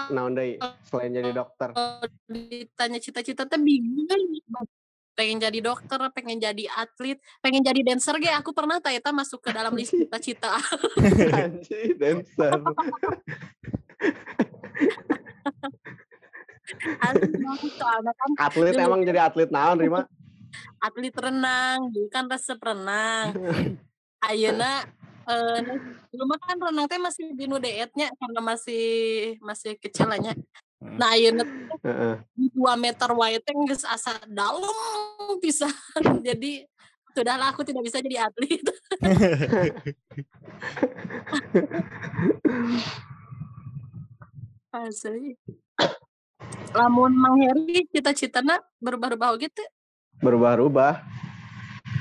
Naon 0.09 0.33
deui 0.33 0.57
selain 0.89 1.13
jadi 1.13 1.31
dokter? 1.37 1.69
kalau 1.77 2.09
ditanya 2.33 2.97
cita-cita 2.97 3.45
teh 3.45 3.61
bingung 3.61 4.09
pengen 5.17 5.41
jadi 5.41 5.59
dokter, 5.65 5.97
pengen 6.13 6.37
jadi 6.37 6.65
atlet, 6.77 7.17
pengen 7.41 7.65
jadi 7.65 7.81
dancer 7.81 8.21
ge 8.21 8.29
aku 8.37 8.53
pernah 8.53 8.77
tah 8.85 8.93
eta 8.93 9.17
masuk 9.17 9.41
ke 9.41 9.49
dalam 9.49 9.73
list 9.73 9.97
cita-cita. 9.97 10.61
Dancer. 12.01 12.53
Kan 17.01 17.17
Atlet 18.37 18.77
Dulu. 18.77 18.85
emang 18.85 19.01
jadi 19.09 19.25
atlet 19.25 19.49
naon, 19.49 19.81
Rima? 19.81 20.05
Atlet 20.81 21.15
renang, 21.15 21.93
dulu 21.93 22.09
kan 22.13 22.29
resep 22.31 22.59
renang. 22.61 23.35
Ayeuna 24.27 24.85
eh 25.27 26.23
mah 26.23 26.39
kan 26.39 26.57
renang 26.57 26.87
teh 26.87 27.03
masih 27.03 27.35
di 27.35 27.51
nu 27.51 27.59
deetnya 27.59 28.07
karena 28.15 28.41
masih 28.41 28.87
masih 29.43 29.75
kecil. 29.83 30.07
Hmm. 30.07 30.39
Nah, 31.01 31.17
ayeuna 31.17 31.43
2 32.37 32.77
meter 32.79 33.11
teh 33.43 33.55
geus 33.67 33.85
asa 33.85 34.21
dalam 34.29 35.41
pisan. 35.43 35.73
Jadi 36.27 36.63
sudahlah 37.17 37.49
aku 37.49 37.65
tidak 37.65 37.89
bisa 37.89 38.05
jadi 38.05 38.29
atlet. 38.29 38.61
Asli. 44.77 45.33
Lamun 46.77 47.17
Mang 47.17 47.41
Heri 47.41 47.89
cita-citana 47.89 48.61
berubah-ubah 48.85 49.41
gitu. 49.41 49.65
Berubah-ubah. 50.19 50.95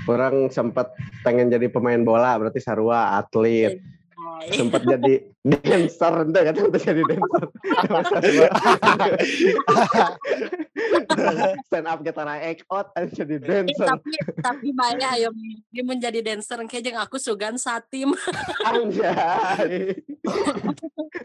Orang 0.06 0.49
sempat 0.49 0.93
pengen 1.21 1.49
jadi 1.49 1.65
pemain 1.65 1.97
bola, 1.97 2.38
berarti 2.38 2.60
sarua 2.60 3.17
atlet. 3.17 3.82
Sempat 4.45 4.86
jadi 4.86 5.25
dancer, 5.41 6.13
ente 6.21 6.39
kan 6.43 6.54
sempat 6.54 6.82
jadi 6.84 7.01
dancer. 7.01 7.43
Stand 11.65 11.88
up 11.88 11.99
kita 12.04 12.21
naik 12.21 12.62
out 12.67 12.91
jadi 13.10 13.36
Eh, 13.36 13.41
dancer. 13.41 13.88
tapi 13.88 14.12
tapi 14.38 14.67
Maya 14.69 15.17
ayo 15.17 15.34
dia 15.71 15.82
menjadi 15.82 16.19
dancer 16.21 16.60
kayak 16.67 16.84
jeung 16.84 16.99
aku 16.99 17.17
sugan 17.17 17.58
satim. 17.58 18.13
Anjay. 18.62 19.97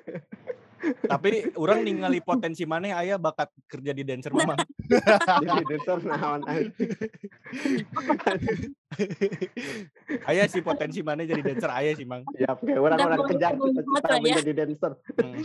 Tapi 1.11 1.51
orang 1.59 1.83
ningali 1.83 2.23
potensi 2.23 2.63
mana 2.63 2.95
aya 2.95 3.19
bakat 3.19 3.51
kerja 3.67 3.91
di 3.91 4.07
dancer 4.07 4.31
mama. 4.31 4.55
Jadi 5.43 5.65
dancer 5.67 5.99
naon 6.07 6.47
anjing. 6.47 6.91
aya 10.31 10.47
sih 10.47 10.63
potensi 10.63 11.03
mana 11.03 11.27
jadi 11.27 11.43
dancer 11.43 11.71
aya 11.71 11.91
sih 11.99 12.07
mang. 12.07 12.23
Ya, 12.39 12.55
kayak 12.55 12.79
orang-orang 12.79 13.19
Udah 13.19 13.31
kejar 13.31 13.53
cita-cita 13.59 14.07
ya. 14.07 14.23
menjadi 14.23 14.53
dancer. 14.55 14.93
Hmm. 15.19 15.43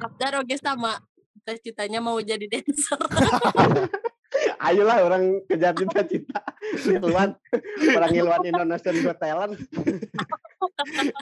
Kapdar 0.00 0.32
oge 0.40 0.56
sama 0.56 1.00
cita-citanya 1.36 2.00
mau 2.00 2.16
jadi 2.20 2.48
dancer. 2.48 3.00
Ayolah 4.68 5.04
orang 5.04 5.44
kejar 5.48 5.76
cita-cita. 5.76 6.40
Ngiluan. 6.80 7.36
Orang 7.92 8.10
ngiluan 8.12 8.40
Indonesian 8.44 8.96
Got 9.04 9.20
Talent. 9.20 9.60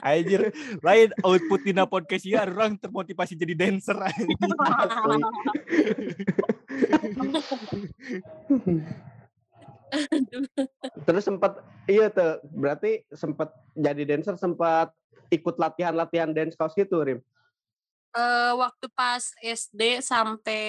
Anjir, 0.05 0.51
lain 0.83 1.09
output 1.23 1.61
dina 1.65 1.85
podcast 1.89 2.25
ieu 2.25 2.37
orang 2.37 2.77
termotivasi 2.77 3.33
jadi 3.37 3.55
dancer. 3.57 3.97
Terus 11.05 11.23
sempat 11.23 11.61
iya 11.87 12.11
tuh 12.11 12.41
berarti 12.51 13.05
sempat 13.13 13.53
jadi 13.73 14.03
dancer 14.03 14.35
sempat 14.35 14.91
ikut 15.31 15.55
latihan-latihan 15.57 16.33
dance 16.35 16.53
kaos 16.57 16.75
gitu 16.75 17.01
Rim. 17.01 17.19
Eh, 18.15 18.53
waktu 18.55 18.87
pas 18.95 19.19
SD 19.43 19.99
sampai 19.99 20.63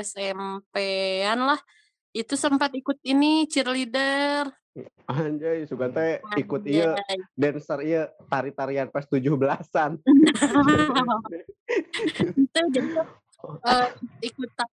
SMP-an 0.00 1.52
lah 1.52 1.60
itu 2.16 2.32
sempat 2.32 2.72
ikut 2.72 2.96
ini 3.04 3.44
cheerleader. 3.44 4.48
Anjay, 5.08 5.64
suka 5.64 5.88
teh 5.88 6.20
ikut 6.36 6.62
iya 6.68 6.94
Anjay. 6.94 7.18
dancer 7.34 7.78
iya 7.84 8.02
tari-tarian 8.28 8.88
pas 8.92 9.08
17-an. 9.08 9.96
itu 12.38 12.60
jadi 12.72 12.90
eh, 13.70 13.88
ikutan 14.26 14.70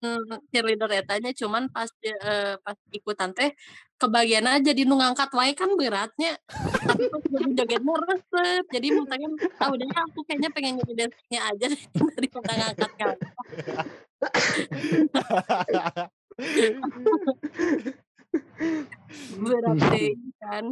cheerleader 0.52 0.92
etanya 0.96 1.32
cuman 1.36 1.68
pas 1.68 1.92
eh, 2.04 2.56
pas 2.64 2.78
ikutan 2.96 3.36
teh 3.36 3.52
kebagian 4.00 4.48
aja 4.48 4.72
di 4.72 4.84
nu 4.88 5.00
ngangkat 5.00 5.32
wae 5.36 5.52
kan 5.56 5.76
beratnya 5.76 6.36
tapi 6.84 7.08
pas 7.08 7.24
jadi 7.24 7.52
jogetnya 7.56 7.94
resep 8.08 8.64
jadi 8.72 8.88
makanya 9.00 9.28
ah 9.60 9.70
udah 9.72 9.88
aku 10.08 10.20
kayaknya 10.28 10.50
pengen 10.52 10.80
jadi 10.84 10.94
dancernya 11.08 11.40
aja 11.44 11.66
deh 11.72 11.82
daripada 12.16 12.52
ngangkat 12.60 12.92
kan 13.00 13.16
berat 19.40 19.78
deh 19.92 20.12
kan 20.40 20.66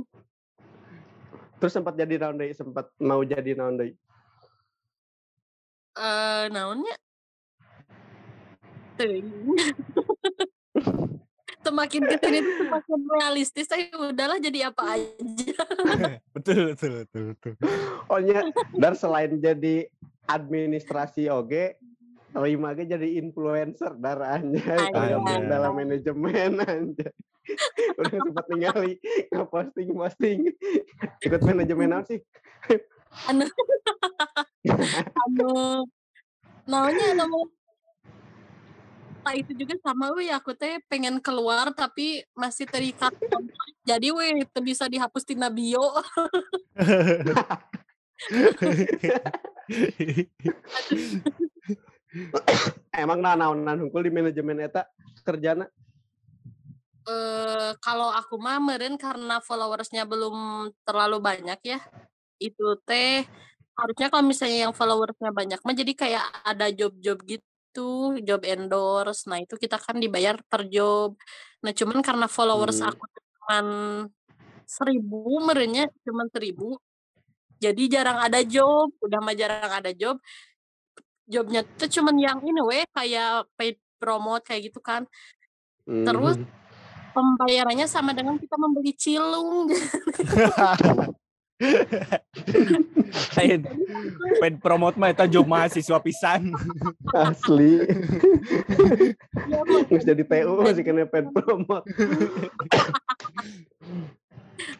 Terus 1.61 1.77
sempat 1.77 1.93
jadi 1.93 2.17
naon 2.17 2.41
deui, 2.41 2.57
sempat 2.57 2.89
mau 2.97 3.21
jadi 3.21 3.53
naon 3.53 3.77
deui. 3.77 3.93
eh 5.91 6.45
naonnya? 6.49 6.95
Semakin 11.61 12.01
ke 12.09 12.17
sini 12.17 12.41
tuh 12.41 12.65
semakin 12.65 12.99
realistis 13.21 13.69
tapi 13.69 13.93
udahlah 13.93 14.41
jadi 14.41 14.73
apa 14.73 14.97
aja. 14.97 15.53
Betul 16.33 16.73
betul 16.73 17.05
betul 17.05 17.37
betul. 17.37 17.53
Oh 18.09 18.17
nya, 18.17 18.49
dan 18.73 18.97
selain 18.97 19.37
jadi 19.37 19.85
administrasi 20.25 21.29
oge, 21.29 21.77
terima 22.33 22.73
aja 22.73 22.97
jadi 22.97 23.21
influencer 23.21 23.93
darahnya 24.01 24.89
dalam 25.45 25.77
manajemen 25.77 26.65
aja. 26.65 27.13
Udah 27.97 28.19
sempat 28.21 28.45
ningali 28.49 29.01
nge-posting 29.33 29.89
posting 29.97 30.39
ikut 31.25 31.41
manajemen 31.41 31.93
apa 31.95 32.05
sih? 32.07 32.19
anu. 33.27 33.45
Anu. 35.27 35.51
Namanya 36.69 37.17
nama 37.17 37.37
Nah, 39.21 39.37
itu 39.37 39.53
juga 39.53 39.77
sama 39.85 40.09
weh. 40.17 40.33
Aku 40.33 40.57
teh 40.57 40.81
pengen 40.89 41.21
keluar 41.21 41.69
tapi 41.77 42.25
masih 42.33 42.65
terikat 42.65 43.13
jadi 43.85 44.13
weh 44.13 44.45
itu 44.45 44.59
bisa 44.61 44.85
dihapus 44.89 45.25
tina 45.25 45.49
bio 45.49 45.81
Emang 52.91 53.23
nah 53.23 53.33
naonan 53.33 53.87
hungkul 53.87 54.03
di 54.05 54.11
manajemen 54.13 54.61
eta 54.61 54.85
kerjana 55.25 55.65
eh 57.01 57.71
kalau 57.81 58.13
aku 58.13 58.37
mah 58.37 58.61
meren 58.61 58.93
karena 58.93 59.41
followersnya 59.41 60.05
belum 60.05 60.69
terlalu 60.85 61.17
banyak 61.17 61.59
ya 61.65 61.79
itu 62.37 62.77
teh 62.85 63.25
harusnya 63.73 64.13
kalau 64.13 64.21
misalnya 64.21 64.69
yang 64.69 64.73
followersnya 64.75 65.33
banyak 65.33 65.59
mah 65.65 65.73
jadi 65.73 65.93
kayak 65.97 66.25
ada 66.45 66.69
job-job 66.69 67.17
gitu 67.25 68.21
job 68.21 68.45
endorse 68.45 69.25
nah 69.25 69.41
itu 69.41 69.57
kita 69.57 69.81
kan 69.81 69.97
dibayar 69.97 70.37
per 70.45 70.69
job 70.69 71.17
nah 71.65 71.73
cuman 71.73 72.05
karena 72.05 72.27
followers 72.29 72.85
Hmm. 72.85 72.93
aku 72.93 73.03
cuman 73.09 73.65
seribu 74.69 75.41
merenya 75.41 75.89
cuman 76.05 76.29
seribu 76.29 76.77
jadi 77.57 77.83
jarang 77.89 78.21
ada 78.21 78.45
job 78.45 78.93
udah 79.01 79.19
mah 79.25 79.33
jarang 79.33 79.73
ada 79.73 79.89
job 79.89 80.21
jobnya 81.25 81.65
tuh 81.65 81.89
cuman 81.89 82.15
yang 82.21 82.37
ini 82.45 82.61
weh 82.61 82.85
kayak 82.93 83.49
paid 83.57 83.81
promote 83.97 84.45
kayak 84.45 84.69
gitu 84.69 84.77
kan 84.77 85.09
Terus? 85.85 86.37
Pembayarannya 87.11 87.85
sama 87.85 88.11
dengan 88.11 88.35
kita 88.35 88.55
membeli 88.55 88.93
cilung 88.93 89.67
Lain. 93.35 93.61
Pen 94.39 94.57
promote 94.57 94.97
mah 94.97 95.13
eta 95.13 95.29
job 95.29 95.45
mahasiswa 95.45 95.99
pisan. 95.99 96.49
asli 97.13 97.85
Ya, 99.45 99.61
mak- 99.61 99.85
Terus 99.85 100.03
jadi 100.03 100.23
TU 100.23 100.57
masih 100.57 100.81
kena 100.81 101.05
pen 101.05 101.29
promote. 101.29 101.85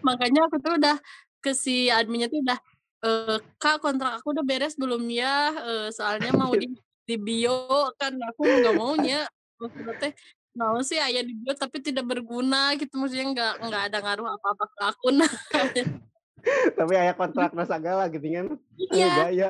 makanya 0.02 0.46
aku 0.46 0.58
tuh 0.58 0.74
udah 0.74 0.98
ke 1.38 1.52
si 1.52 1.90
adminnya 1.90 2.26
tuh 2.28 2.42
udah 2.42 2.58
eh 3.02 3.38
kak 3.58 3.78
kontrak 3.78 4.18
aku 4.18 4.30
udah 4.32 4.42
beres 4.42 4.74
belum 4.74 5.06
ya 5.06 5.50
Eh, 5.54 5.88
soalnya 5.90 6.30
mau 6.32 6.54
di, 6.54 6.70
di 7.04 7.16
bio 7.16 7.70
kan 7.96 8.14
aku 8.14 8.42
nggak 8.42 8.74
maunya 8.74 9.26
maksudnya 9.58 9.94
teh 9.98 10.14
mau 10.52 10.78
sih 10.84 11.00
ayah 11.00 11.24
di 11.24 11.32
bio 11.32 11.56
tapi 11.56 11.80
tidak 11.80 12.04
berguna 12.04 12.76
gitu 12.76 13.00
maksudnya 13.00 13.28
nggak 13.32 13.54
nggak 13.68 13.84
ada 13.92 13.98
ngaruh 14.04 14.28
apa 14.36 14.48
apa 14.52 14.66
ke 14.68 14.84
aku 14.92 15.08
nah 15.16 15.32
Tapi 16.42 16.98
ayah 16.98 17.14
kontrak 17.14 17.54
nasagala 17.54 18.10
gitu 18.10 18.26
kan. 18.26 18.48
iya 18.90 19.30
Gaya. 19.30 19.50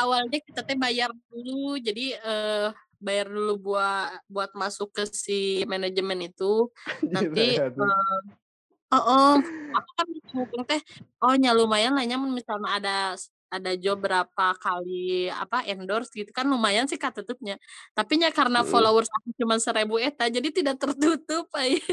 awalnya 0.00 0.40
kita 0.40 0.64
teh 0.64 0.72
bayar 0.72 1.12
dulu 1.28 1.76
jadi 1.76 2.16
eh 2.16 2.68
bayar 3.00 3.28
dulu 3.28 3.72
buat 3.72 4.24
buat 4.28 4.50
masuk 4.56 4.92
ke 4.92 5.04
si 5.08 5.64
manajemen 5.68 6.32
itu 6.32 6.68
nanti 7.12 7.60
eh, 7.60 7.72
oh, 8.92 9.02
oh 9.04 9.34
aku 9.72 9.90
kan 9.98 10.64
teh 10.64 10.80
oh 11.24 11.36
nya 11.36 11.52
lumayan 11.52 11.96
lah 11.96 12.04
nya 12.04 12.16
mun 12.16 12.32
misalnya 12.32 12.76
ada 12.76 12.96
ada 13.50 13.74
job 13.74 13.98
berapa 13.98 14.46
kali 14.62 15.26
apa 15.26 15.66
endorse 15.66 16.14
gitu 16.14 16.30
kan 16.30 16.46
lumayan 16.46 16.86
sih 16.86 16.94
tutupnya 16.96 17.58
tapi 17.92 18.16
nya 18.16 18.30
karena 18.30 18.62
Hmm. 18.62 18.70
followers 18.70 19.10
aku 19.10 19.34
cuma 19.34 19.58
seribu 19.58 19.98
eta 19.98 20.30
jadi 20.30 20.48
tidak 20.54 20.78
tertutup 20.78 21.50
ay. 21.58 21.80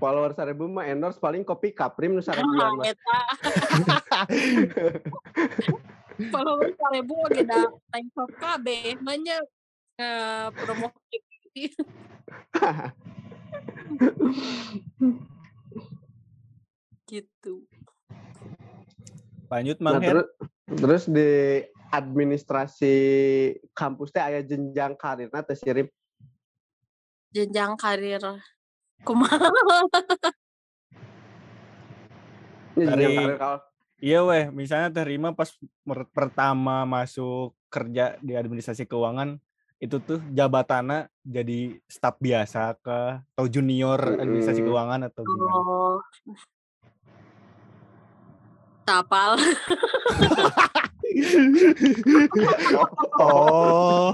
Follower 0.00 0.32
seribu 0.34 0.66
mah 0.66 0.88
endorse 0.88 1.20
paling 1.20 1.44
kopi 1.46 1.70
kaprim 1.76 2.16
nu 2.16 2.24
sarebuan 2.24 2.80
mah. 2.80 2.88
eta 2.88 3.18
followers 6.34 6.74
seribu 6.74 7.14
oke 7.20 7.42
dah 7.44 7.68
time 7.92 8.08
shop 8.16 8.32
KB 8.40 8.96
nanya 9.04 9.44
eh 10.00 10.48
promo 10.56 10.88
gitu. 17.06 17.62
Lanjut 19.46 19.78
Nah, 19.78 19.96
Mang 19.96 20.02
Her. 20.02 20.10
terus 20.10 20.26
terus 20.66 21.02
di 21.06 21.62
administrasi 21.94 22.96
kampus 23.70 24.10
teh 24.10 24.18
aya 24.18 24.42
jenjang 24.42 24.98
karirna 24.98 25.40
teh 25.46 25.54
sirip. 25.54 25.88
jenjang 27.30 27.76
karir. 27.76 28.22
Kumaha? 29.04 29.36
Jenjang 32.76 33.12
karir. 33.12 33.36
kalau 33.36 33.60
Iya 33.96 34.20
weh, 34.28 34.52
misalnya 34.52 34.92
terima 34.92 35.32
pas 35.32 35.56
pertama 36.12 36.84
masuk 36.84 37.56
kerja 37.72 38.20
di 38.20 38.36
administrasi 38.36 38.84
keuangan 38.84 39.40
itu 39.80 39.96
tuh 40.00 40.20
jabatannya 40.32 41.08
jadi 41.20 41.76
staf 41.84 42.16
biasa 42.20 42.76
ke 42.80 43.20
atau 43.36 43.46
junior 43.48 44.00
administrasi 44.20 44.64
keuangan 44.64 45.08
atau 45.08 45.24
gimana? 45.24 45.52
oh 45.52 45.96
tapal 48.86 49.34
Oh, 53.16 54.12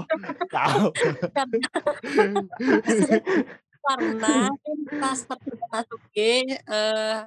tahu. 0.49 0.87
karena 3.83 4.47
pas 4.95 5.19
pertama 5.27 5.65
masuk 5.69 5.99
G 6.15 6.17
eh 6.47 7.19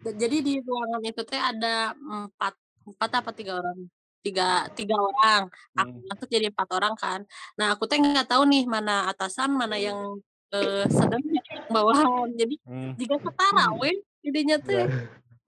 jadi 0.00 0.36
di 0.40 0.52
ruangan 0.64 1.02
itu 1.04 1.22
teh 1.28 1.36
ada 1.36 1.92
empat 1.92 2.54
empat 2.88 3.10
apa 3.20 3.30
tiga 3.36 3.60
orang 3.60 3.78
tiga 4.24 4.64
tiga 4.72 4.96
orang 4.96 5.42
aku 5.76 5.92
Hmm. 5.92 6.08
masuk 6.08 6.28
jadi 6.28 6.48
empat 6.48 6.68
orang 6.72 6.94
kan 6.96 7.20
nah 7.54 7.76
aku 7.76 7.84
teh 7.84 8.00
nggak 8.00 8.24
tahu 8.24 8.48
nih 8.48 8.64
mana 8.64 9.12
atasan 9.12 9.52
mana 9.52 9.76
yang 9.76 10.16
eh, 10.50 10.88
sedang 10.88 11.20
yang 11.20 11.44
bawahan 11.68 12.32
jadi 12.32 12.54
Hmm. 12.64 12.92
jika 12.96 13.20
setara 13.20 13.68
weh 13.76 13.96
jadinya 14.24 14.56
teh 14.58 14.88
Ya. 14.88 14.88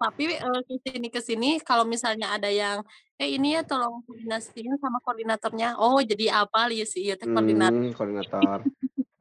Tapi 0.03 0.34
eh, 0.34 0.61
ke 0.66 0.74
sini 0.82 1.07
ke 1.07 1.20
sini 1.22 1.48
kalau 1.62 1.86
misalnya 1.86 2.34
ada 2.34 2.50
yang 2.50 2.82
eh 3.14 3.38
ini 3.38 3.55
ya 3.55 3.62
tolong 3.62 4.03
koordinasiin 4.03 4.74
sama 4.82 4.98
koordinatornya 4.98 5.78
oh 5.78 6.03
jadi 6.03 6.42
apa 6.42 6.66
ya 6.74 6.82
sih 6.82 7.07
iya 7.07 7.14
teh 7.14 7.30
koordinator 7.30 7.78
Hmm, 7.78 7.94
koordinator. 7.94 8.59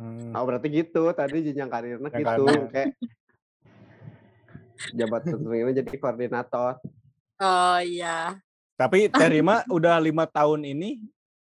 Hmm. 0.01 0.33
Oh, 0.33 0.43
berarti 0.49 0.67
gitu 0.73 1.13
tadi 1.13 1.45
jenjang 1.45 1.69
karirnya 1.69 2.09
Jenjang 2.09 2.17
gitu 2.25 2.43
karirnya. 2.49 2.69
kayak 2.73 2.89
jabat 4.91 5.21
tertingginya 5.23 5.73
jadi 5.77 5.95
koordinator. 6.01 6.73
oh 7.37 7.79
iya 7.85 8.41
Tapi 8.73 9.13
terima 9.13 9.61
udah 9.69 10.01
lima 10.01 10.25
tahun 10.25 10.65
ini 10.65 11.05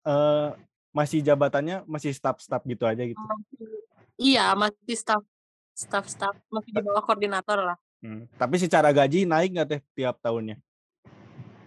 eh, 0.04 0.48
masih 0.92 1.24
jabatannya 1.24 1.88
masih 1.88 2.12
staf-staf 2.12 2.60
gitu 2.68 2.84
aja 2.84 3.00
gitu. 3.00 3.16
Masih- 3.16 3.80
iya 4.20 4.52
masih 4.52 4.92
staff 4.94 5.24
staff 5.72 6.04
staff 6.06 6.36
masih 6.52 6.70
di 6.70 6.80
bawah 6.84 7.00
koordinator 7.02 7.58
lah 7.64 7.78
Hmm. 8.04 8.28
Tapi 8.36 8.60
secara 8.60 8.92
gaji 8.92 9.24
naik 9.24 9.56
nggak 9.56 9.68
teh 9.72 9.80
tiap 9.96 10.20
tahunnya? 10.20 10.60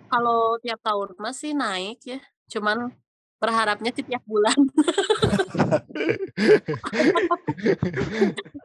kalau 0.08 0.56
tiap 0.64 0.80
tahun 0.82 1.14
masih 1.20 1.52
naik 1.54 2.00
ya 2.08 2.20
cuman 2.48 2.92
berharapnya 3.38 3.94
sih 3.94 4.02
tiap 4.02 4.24
bulan 4.26 4.56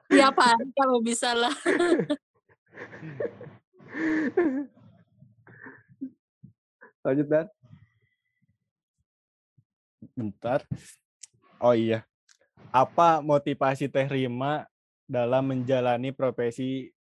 tiap 0.08 0.32
hari 0.38 0.66
kalau 0.72 1.02
bisa 1.02 1.34
lah 1.36 1.52
Lanjut 7.02 7.26
dan. 7.26 7.50
Bentar. 10.14 10.62
Oh 11.58 11.74
iya. 11.74 12.06
Apa 12.70 13.18
motivasi 13.18 13.90
Teh 13.90 14.06
Rima 14.06 14.70
dalam 15.10 15.50
menjalani 15.50 16.14
profesi 16.14 16.94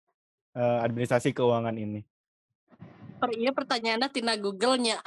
eh, 0.56 0.80
administrasi 0.86 1.36
keuangan 1.36 1.76
ini? 1.76 2.02
per 3.22 3.30
iya 3.38 3.54
pertanyaannya 3.54 4.10
tina 4.10 4.34
Google-nya 4.34 4.98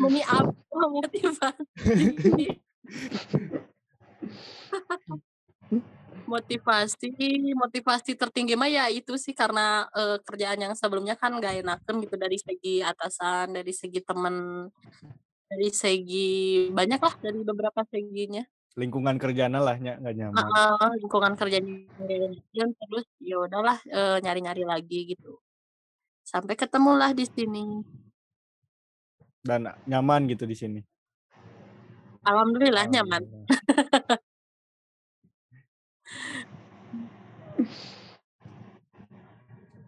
Meni 0.00 0.22
apa 0.40 0.80
motivasi? 0.88 2.46
motivasi, 6.24 7.12
motivasi 7.52 8.16
tertinggi 8.16 8.56
mah 8.56 8.72
ya 8.72 8.88
itu 8.88 9.20
sih 9.20 9.36
karena 9.36 9.84
eh, 9.92 10.16
kerjaan 10.24 10.64
yang 10.64 10.72
sebelumnya 10.72 11.12
kan 11.20 11.36
gak 11.36 11.60
enakan 11.60 12.00
gitu 12.00 12.16
dari 12.16 12.40
segi 12.40 12.80
atasan, 12.80 13.52
dari 13.52 13.72
segi 13.76 14.00
temen, 14.00 14.66
dari 15.44 15.68
segi 15.68 16.72
banyak 16.72 17.00
lah 17.04 17.14
dari 17.20 17.44
beberapa 17.44 17.84
seginya 17.84 18.40
lingkungan 18.72 19.20
kerjanya 19.20 19.60
lah 19.60 19.76
nya 19.76 20.00
nggak 20.00 20.16
nyaman. 20.16 20.48
Uh, 20.48 20.92
lingkungan 20.96 21.36
kerjanya 21.36 21.84
dan 22.56 22.68
terus 22.72 23.06
ya 23.20 23.36
udahlah 23.44 23.76
uh, 23.92 24.16
nyari-nyari 24.24 24.64
lagi 24.64 25.12
gitu. 25.12 25.36
Sampai 26.24 26.56
ketemulah 26.56 27.12
di 27.12 27.28
sini. 27.28 27.84
Dan 29.42 29.68
nyaman 29.84 30.30
gitu 30.30 30.46
di 30.46 30.56
sini? 30.56 30.80
Alhamdulillah, 32.22 32.86
alhamdulillah. 32.86 33.18
nyaman 33.18 33.22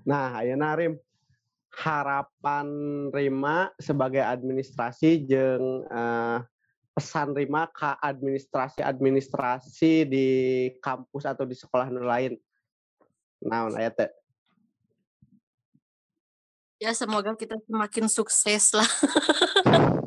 Nah, 0.05 0.37
ayo 0.45 0.53
Narim, 0.61 1.01
harapan 1.73 2.69
Rima 3.09 3.73
sebagai 3.81 4.21
administrasi 4.21 5.25
jeng 5.25 5.89
uh, 5.89 6.45
pesan 6.95 7.35
Rima 7.35 7.67
ke 7.69 7.91
administrasi-administrasi 7.99 10.07
di 10.07 10.29
kampus 10.79 11.27
atau 11.27 11.43
di 11.43 11.59
sekolah 11.59 11.91
lain. 11.91 12.39
Nah, 13.43 13.67
aya 13.75 13.91
teh. 13.91 14.09
Ya 16.79 16.95
semoga 16.95 17.35
kita 17.35 17.59
semakin 17.67 18.07
sukses 18.07 18.71
lah. 18.73 18.87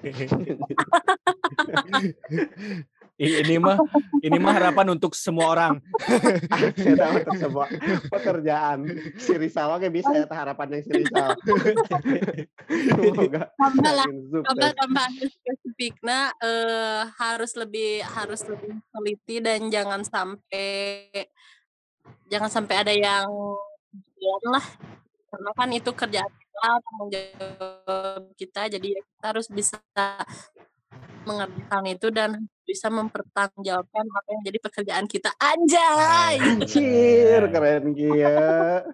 ini 3.20 3.60
mah 3.60 3.76
ini 4.24 4.38
mah 4.40 4.52
harapan 4.56 4.96
untuk 4.96 5.12
semua 5.12 5.52
orang. 5.52 5.74
Kita 6.72 7.04
untuk 7.12 7.36
semua 7.36 7.68
pekerjaan. 8.08 8.88
Si 9.20 9.36
Risawa 9.36 9.76
kayak 9.76 9.92
bisa 9.92 10.12
ya 10.16 10.24
harapan 10.24 10.66
yang 10.72 10.82
si 10.88 10.92
Risawa. 11.04 11.36
Tambah 13.60 13.92
lah, 13.92 14.08
tambah 14.24 14.70
tambah 14.72 15.06
spesifiknya 15.28 16.32
eh, 16.40 17.02
harus 17.20 17.52
lebih 17.60 18.00
harus 18.08 18.40
lebih 18.48 18.80
teliti 18.88 19.36
dan 19.44 19.68
jangan 19.68 20.00
sampai 20.00 21.04
jangan 22.32 22.48
sampai 22.48 22.74
ada 22.80 22.94
yang 22.94 23.28
lah 24.48 24.66
karena 25.30 25.50
kan 25.56 25.68
itu 25.72 25.90
kerjaan 25.94 26.28
kita 26.30 26.68
tanggung 26.84 27.10
jawab 27.10 28.22
kita 28.36 28.62
jadi 28.68 28.88
kita 29.00 29.26
harus 29.26 29.48
bisa 29.48 29.78
mengerjakan 31.24 31.84
itu 31.88 32.08
dan 32.12 32.30
bisa 32.70 32.86
mempertanggungjawabkan 32.86 34.04
apa 34.06 34.28
yang 34.30 34.42
jadi 34.46 34.58
pekerjaan 34.62 35.06
kita. 35.10 35.34
Anjay. 35.42 36.38
Anjir, 36.38 37.42
keren 37.50 37.84
kia. 37.98 38.86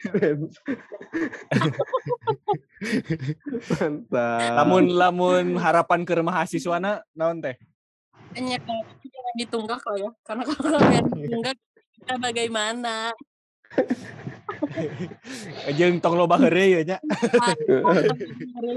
keren. 0.00 0.38
Mantap. 3.76 4.50
Lamun 4.56 4.84
lamun 4.96 5.44
harapan 5.60 6.08
ke 6.08 6.16
mahasiswana 6.24 7.04
naon 7.12 7.44
teh? 7.44 7.60
Hanya 8.32 8.56
jangan 8.64 9.34
ditunggak 9.36 9.82
lah 9.84 9.96
ya. 10.00 10.10
Karena 10.24 10.42
kalau 10.48 10.78
kalian 10.80 11.04
ditunggak 11.20 11.56
kita 12.00 12.14
bagaimana? 12.16 13.12
Jeung 15.78 16.00
tong 16.02 16.16
loba 16.18 16.38
heureuy 16.40 16.82
ya 16.82 16.94
nya. 16.94 16.98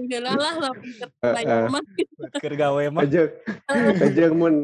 Heula 0.09 0.33
lah 0.37 0.55
lah 0.69 0.73
keur 2.41 2.55
gawe 2.55 2.83
mah. 2.93 3.05
Jeung 3.07 4.35
mun 4.37 4.55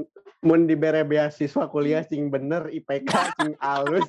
mun 0.46 0.70
dibere 0.70 1.02
beasiswa 1.02 1.66
kuliah 1.68 2.06
cing 2.06 2.30
bener 2.30 2.70
IPK 2.70 3.12
cing 3.38 3.54
alus. 3.58 4.08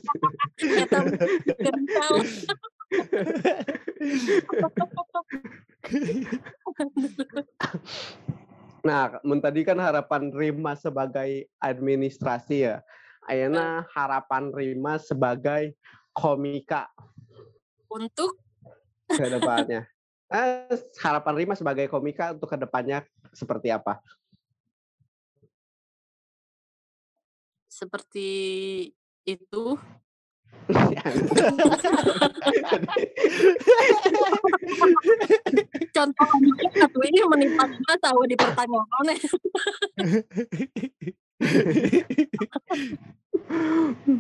Nah, 8.84 9.18
mun 9.26 9.42
tadi 9.42 9.66
kan 9.66 9.76
harapan 9.80 10.30
Rima 10.32 10.78
sebagai 10.78 11.48
administrasi 11.60 12.70
ya. 12.70 12.80
Ayana 13.28 13.84
harapan 13.92 14.48
Rima 14.54 14.96
sebagai 14.96 15.76
komika 16.18 16.90
untuk 17.86 18.34
ke 19.06 19.30
depannya. 19.30 19.86
Eh, 20.28 20.76
harapan 21.00 21.40
Rima 21.40 21.56
sebagai 21.56 21.88
komika 21.88 22.36
untuk 22.36 22.52
ke 22.52 22.60
depannya 22.60 23.00
seperti 23.32 23.72
apa? 23.72 23.96
Seperti 27.64 28.28
itu. 29.24 29.64
Contoh 35.96 36.28
satu 36.76 37.00
ini 37.08 37.24
menimpa 37.24 37.64
tahu 38.04 38.28
di 38.28 38.36
pertanyaan. 38.36 39.16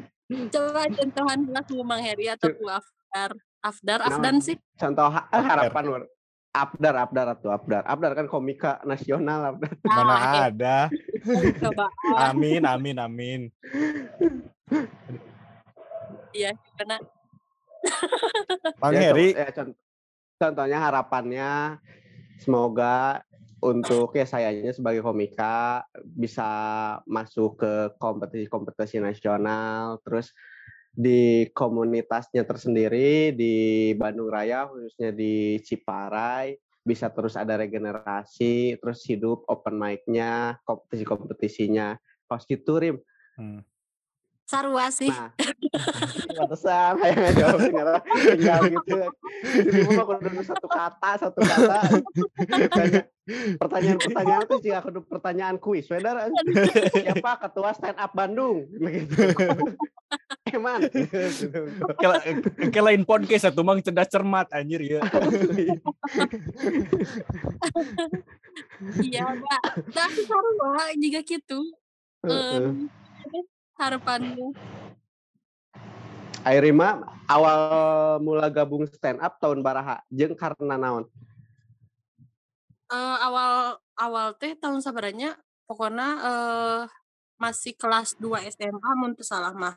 Coba 0.28 0.84
contohan 0.92 1.40
lah 1.48 1.64
ku 1.64 1.80
Mang 1.80 2.04
Heri 2.04 2.28
atau 2.28 2.52
ku 2.52 2.68
Afdar. 2.68 3.32
Afdar, 3.58 3.98
Afdan 4.04 4.38
sih. 4.38 4.54
Contoh 4.78 5.10
eh, 5.10 5.42
harapan 5.42 5.84
Nur. 5.88 6.02
Abdar, 6.48 6.94
Abdar 6.96 7.26
atau 7.36 7.50
Abdar. 7.52 7.82
Abdar 7.84 8.12
kan 8.16 8.26
komika 8.28 8.80
nasional 8.84 9.56
Abdar. 9.56 9.72
Mana 9.84 10.04
nah, 10.04 10.48
ada. 10.48 10.78
Amin, 12.28 12.62
amin, 12.64 12.96
amin. 12.98 13.40
Iya, 16.32 16.56
karena 16.76 16.96
Bang 18.80 18.94
ya, 18.94 19.00
Heri. 19.10 19.28
Ya, 19.32 19.48
contohnya 20.38 20.78
harapannya 20.82 21.78
semoga 22.38 23.22
untuk 23.58 24.14
ya 24.14 24.26
sayanya 24.26 24.70
sebagai 24.70 25.02
komika 25.02 25.82
bisa 26.02 26.48
masuk 27.08 27.58
ke 27.58 27.72
kompetisi-kompetisi 27.98 29.02
nasional 29.02 29.98
terus 30.06 30.30
di 30.94 31.46
komunitasnya 31.54 32.42
tersendiri 32.42 33.30
di 33.34 33.90
Bandung 33.94 34.30
Raya 34.30 34.66
khususnya 34.66 35.14
di 35.14 35.62
Ciparai 35.62 36.58
bisa 36.82 37.12
terus 37.12 37.36
ada 37.36 37.60
regenerasi 37.60 38.80
terus 38.80 39.04
hidup 39.04 39.44
open 39.46 39.76
mic-nya 39.76 40.56
kompetisi-kompetisinya. 40.64 42.00
Pas 42.26 42.42
gitu 42.44 42.80
hmm 43.38 43.77
sarua 44.48 44.88
sih. 44.88 45.12
Nah, 45.12 45.28
pantesan 46.32 46.96
kayak 47.04 47.32
jawab 47.36 47.58
tinggal 47.60 47.88
tinggal 48.16 48.60
gitu. 48.72 48.96
Jadi 49.44 49.78
mau 49.92 50.04
kudu 50.08 50.40
satu 50.40 50.66
kata, 50.72 51.10
satu 51.20 51.40
kata. 51.44 51.80
Pertanyaan-pertanyaan 53.60 54.42
itu 54.48 54.56
sih 54.64 54.72
aku 54.72 55.04
pertanyaan 55.04 55.56
kuis. 55.60 55.84
Wedar 55.92 56.32
siapa 56.96 57.44
ketua 57.44 57.76
stand 57.76 58.00
up 58.00 58.16
Bandung 58.16 58.64
begitu. 58.72 59.28
Eman. 60.48 60.88
Ke 62.72 62.80
lain 62.80 63.04
podcast 63.04 63.52
atau 63.52 63.60
mang 63.60 63.84
cerdas 63.84 64.08
cermat 64.08 64.48
anjir 64.56 64.80
ya. 64.80 65.04
Iya, 68.96 69.28
Mbak. 69.28 69.62
Tapi 69.92 70.20
sarua 70.24 70.88
juga 70.96 71.20
gitu. 71.20 71.60
Um, 72.24 72.88
harapanmu? 73.78 74.52
Airima 76.42 77.06
awal 77.30 77.60
mula 78.18 78.50
gabung 78.50 78.84
stand 78.90 79.22
up 79.22 79.38
tahun 79.38 79.62
baraha 79.62 80.02
jeng 80.10 80.34
karena 80.34 80.74
naon? 80.74 81.06
Uh, 82.88 83.16
awal 83.20 83.78
awal 83.94 84.26
teh 84.34 84.56
tahun 84.58 84.82
sabaranya 84.82 85.36
pokoknya 85.68 86.08
uh, 86.24 86.80
masih 87.38 87.76
kelas 87.78 88.18
2 88.18 88.48
SMA 88.50 88.90
mun 88.98 89.14
salah 89.22 89.54
mah. 89.54 89.76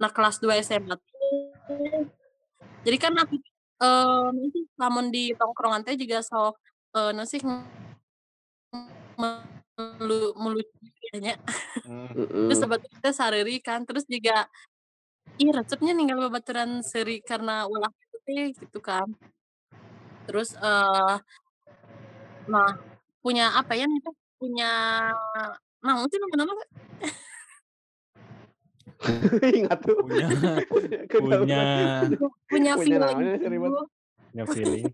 Nah 0.00 0.10
kelas 0.10 0.40
2 0.42 0.58
SMA 0.64 0.96
jadi 2.86 2.96
kan 2.96 3.12
aku 3.20 3.36
uh, 3.82 4.32
nanti 4.32 4.64
namun 4.78 5.10
di 5.12 5.34
tongkrongan 5.34 5.84
teh 5.84 5.98
juga 5.98 6.22
sok 6.22 6.56
uh, 6.96 7.12
nasi 7.12 7.42
melu 9.18 10.34
melu 10.36 10.60
kayaknya. 11.08 11.34
Mm. 11.88 12.52
terus 12.52 12.60
sebetulnya 12.60 13.12
sareri 13.16 13.56
kan 13.64 13.82
terus 13.88 14.04
juga 14.04 14.44
ih 15.40 15.50
resepnya 15.54 15.96
ninggal 15.96 16.28
babaturan 16.28 16.84
seri 16.84 17.24
karena 17.24 17.64
ulah 17.64 17.90
itu 18.28 18.52
gitu 18.60 18.78
kan. 18.84 19.08
Terus 20.28 20.52
uh, 20.60 21.16
nah 22.48 22.70
punya 23.24 23.52
apa 23.56 23.76
ya 23.76 23.88
itu 23.88 24.10
punya 24.38 24.70
nah 25.78 25.94
mungkin 25.98 26.18
nama-nama 26.26 26.52
Ingat 29.62 29.78
tuh. 29.86 29.94
Punya 30.10 31.38
punya 31.38 31.62
punya 32.50 32.72
feeling. 32.74 33.18
Punya 34.28 34.44
feeling. 34.50 34.84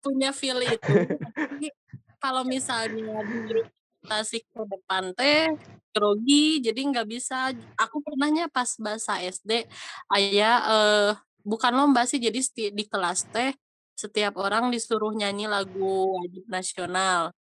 punya 0.00 0.30
feeling 0.30 0.70
itu. 0.78 0.92
kalau 2.18 2.42
misalnya 2.44 3.22
di 3.24 3.36
presentasi 3.48 4.38
ke 4.46 4.60
depan 4.66 5.14
teh 5.14 5.50
grogi 5.90 6.62
jadi 6.62 6.78
nggak 6.78 7.06
bisa 7.08 7.50
aku 7.74 7.98
pernahnya 8.04 8.46
pas 8.50 8.70
bahasa 8.78 9.18
SD 9.18 9.66
ayah 10.14 10.56
eh 10.68 11.10
bukan 11.42 11.72
lomba 11.74 12.04
sih 12.04 12.20
jadi 12.20 12.38
di 12.70 12.84
kelas 12.86 13.26
teh 13.32 13.50
setiap 13.98 14.38
orang 14.38 14.70
disuruh 14.70 15.10
nyanyi 15.10 15.50
lagu 15.50 16.14
wajib 16.22 16.46
nasional. 16.46 17.34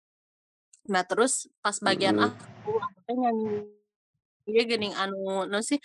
Nah, 0.88 1.02
terus 1.04 1.50
pas 1.60 1.76
bagian 1.82 2.16
Mhm. 2.16 2.26
aku, 2.32 2.72
aku 2.80 2.98
teh 3.04 3.16
nyanyi 3.18 3.48
dia 4.46 4.62
geuning 4.64 4.94
anu 4.96 5.44
naon 5.50 5.60
sih, 5.60 5.76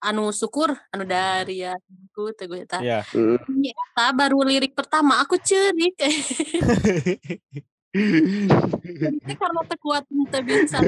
anu 0.00 0.30
syukur, 0.32 0.72
anu 0.94 1.04
dari 1.04 1.60
hatiku 1.66 2.32
teh 2.32 2.46
gue 2.48 2.64
eta. 2.64 2.80
Iya. 2.80 3.04
Mhm. 3.12 3.36
Nyanyi 3.52 3.70
eta 3.76 4.06
baru 4.16 4.38
lirik 4.48 4.72
pertama 4.72 5.20
aku 5.20 5.36
ceurik. 5.36 5.92
Jadi 7.94 9.32
karena 9.38 9.60
teu 9.70 9.78
kuat 9.78 10.02
teu 10.10 10.42
bisa. 10.42 10.82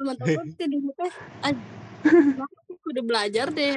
Teman-teman 0.00 0.46
dulu 0.56 0.90
teh 0.96 1.12
aku 1.44 2.72
kudu 2.88 3.04
belajar 3.04 3.52
deh 3.52 3.76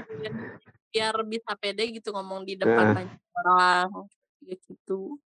biar, 0.91 1.15
bisa 1.27 1.51
pede 1.59 1.83
gitu 1.91 2.15
ngomong 2.15 2.47
di 2.47 2.55
depan 2.55 2.95
Heeh. 2.95 2.95
banyak 3.03 3.19
orang 3.43 4.07
kayak 4.39 4.59
gitu. 4.71 5.19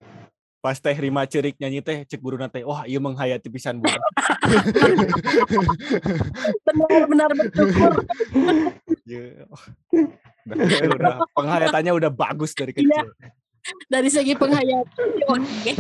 Pas 0.63 0.79
teh 0.79 0.95
Rima 0.95 1.27
cerik 1.27 1.59
nyanyi 1.59 1.83
teh 1.83 2.07
cek 2.07 2.23
guruna 2.23 2.47
teh, 2.47 2.63
wah 2.63 2.87
ieu 2.87 3.03
menghayati 3.03 3.51
pisan 3.51 3.83
budak. 3.83 3.99
Benar-benar 6.63 7.35
bersyukur. 7.35 8.07
Oh, 9.51 9.63
udah, 10.47 10.95
udah 10.95 11.15
penghayatannya 11.35 11.93
udah 11.99 12.11
bagus 12.15 12.55
dari 12.55 12.71
Iya. 12.79 13.11
Dari 13.87 14.09
segi 14.11 14.35
penghayatan 14.35 15.09
oke. 15.31 15.73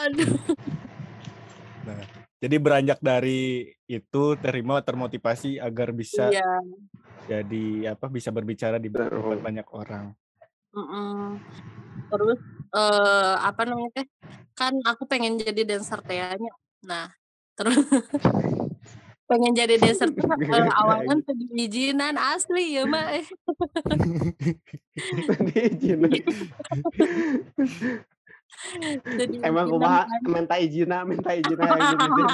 Aduh. 0.00 0.30
Jadi 2.44 2.56
beranjak 2.60 3.00
dari 3.00 3.72
itu 3.88 4.24
terima 4.36 4.84
termotivasi 4.84 5.56
agar 5.56 5.96
bisa 5.96 6.28
Iya. 6.28 6.60
jadi 7.24 7.96
apa 7.96 8.12
bisa 8.12 8.28
berbicara 8.28 8.76
di 8.76 8.92
depan 8.92 9.40
banyak 9.40 9.64
orang. 9.72 10.12
Terus 12.12 12.40
eh 12.74 13.34
apa 13.40 13.62
namanya? 13.64 14.04
Kan 14.52 14.76
aku 14.84 15.08
pengen 15.08 15.40
jadi 15.40 15.64
dancer 15.64 16.04
teh 16.04 16.20
nya. 16.20 16.52
Nah, 16.84 17.08
terus 17.56 17.80
pengen 19.24 19.52
jadi 19.56 19.80
dancer 19.80 20.08
tuh 20.16 20.28
eh, 20.28 20.68
awalnya 20.68 21.16
teu 21.24 21.32
diizinan 21.32 22.16
asli 22.20 22.76
ya 22.76 22.84
mah 22.84 23.16
eh. 23.16 23.26
Diizinin. 25.48 26.12
Teu 29.04 29.42
Emang 29.44 29.66
kumaha 29.68 30.06
kan. 30.06 30.20
minta 30.30 30.56
izina, 30.56 31.04
minta 31.04 31.34
izina 31.34 31.64
jadi. 31.68 32.24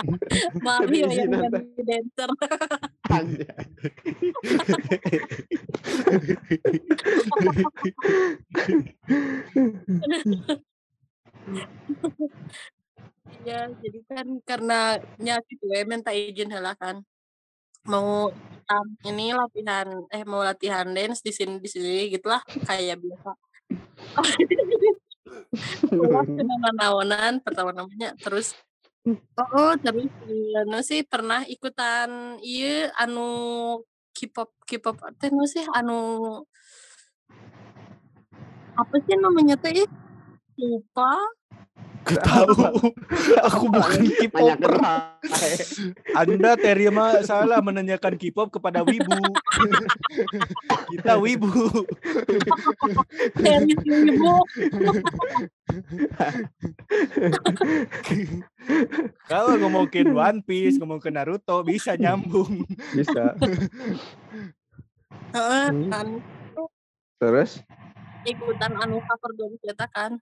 Mami 0.64 0.98
ya 1.06 1.08
yang 1.24 1.48
jadi 1.48 1.82
dancer. 1.86 2.28
Iya, 13.44 13.72
jadi 13.80 13.98
kan 14.08 14.26
karena 14.44 14.78
nya 15.20 15.40
gitu 15.48 15.64
ya 15.68 15.84
minta 15.84 16.10
izin 16.12 16.52
heula 16.52 16.74
kan. 16.76 17.04
Mau 17.88 18.28
ikutan 18.28 18.86
ini 19.08 19.32
latihan 19.32 19.88
eh 20.12 20.22
mau 20.28 20.44
latihan 20.44 20.84
dance 20.84 21.24
di 21.24 21.32
sini 21.32 21.56
di 21.56 21.68
sini 21.70 22.12
gitulah 22.12 22.44
kayak 22.68 23.00
biasa. 23.00 23.32
Nanaonan 26.36 27.40
pertama 27.44 27.72
namanya 27.72 28.16
terus 28.20 28.56
oh 29.36 29.72
terus 29.80 30.12
anu 30.60 30.80
sih 30.84 31.00
pernah 31.04 31.44
ikutan 31.48 32.36
ieu 32.44 32.92
anu 32.96 33.28
K-pop 34.12 34.50
K-pop 34.68 34.96
teh 35.16 35.30
nu 35.32 35.48
sih 35.48 35.64
anu 35.72 36.42
apa 38.78 38.94
sih 39.02 39.16
namanya 39.16 39.56
teh? 39.58 39.88
Lupa. 40.58 41.12
Gak 42.08 42.24
tahu. 42.24 42.52
Aku 43.52 43.68
bukan 43.68 44.00
K-popper. 44.16 44.74
Anda 46.20 46.56
terima 46.56 47.20
salah 47.20 47.60
menanyakan 47.60 48.16
K-pop 48.16 48.48
kepada 48.48 48.80
wibu. 48.80 49.20
Kita 50.96 51.20
wibu. 51.20 51.52
Dari 53.36 53.72
si 53.76 53.90
ibu. 53.92 54.34
Kalau 59.28 59.52
ngomongin 59.60 60.08
One 60.16 60.40
Piece, 60.40 60.80
ngomongin 60.80 61.12
Naruto 61.12 61.60
bisa 61.60 61.92
nyambung. 62.00 62.64
Bisa. 62.96 63.36
Heeh, 65.28 65.66
Hmm. 65.68 66.24
Terus? 67.20 67.60
ikutan 68.24 68.72
anu 68.76 69.00
cover 69.04 69.32
dance 69.36 69.64
eta 69.64 69.86
kan. 69.88 70.20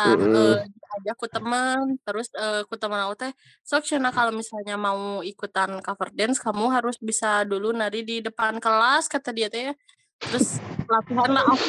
Tah 0.00 0.16
Mm-mm. 0.16 0.32
eh, 0.32 0.64
diajak 0.64 1.16
ku 1.20 1.26
teman, 1.28 2.00
terus 2.00 2.32
eh, 2.32 2.64
ku 2.64 2.74
teman 2.80 3.04
aku 3.04 3.14
teh, 3.20 3.32
"Sok 3.68 3.84
cenah 3.84 4.08
kalau 4.16 4.32
misalnya 4.32 4.80
mau 4.80 5.20
ikutan 5.20 5.76
cover 5.84 6.08
dance 6.16 6.40
kamu 6.40 6.72
harus 6.72 6.96
bisa 6.96 7.44
dulu 7.44 7.68
nari 7.76 8.00
di 8.00 8.24
depan 8.24 8.56
kelas," 8.56 9.12
kata 9.12 9.28
dia 9.36 9.52
teh. 9.52 9.76
Terus 10.20 10.56
latihan 10.88 11.28
lah 11.28 11.44
aku 11.52 11.68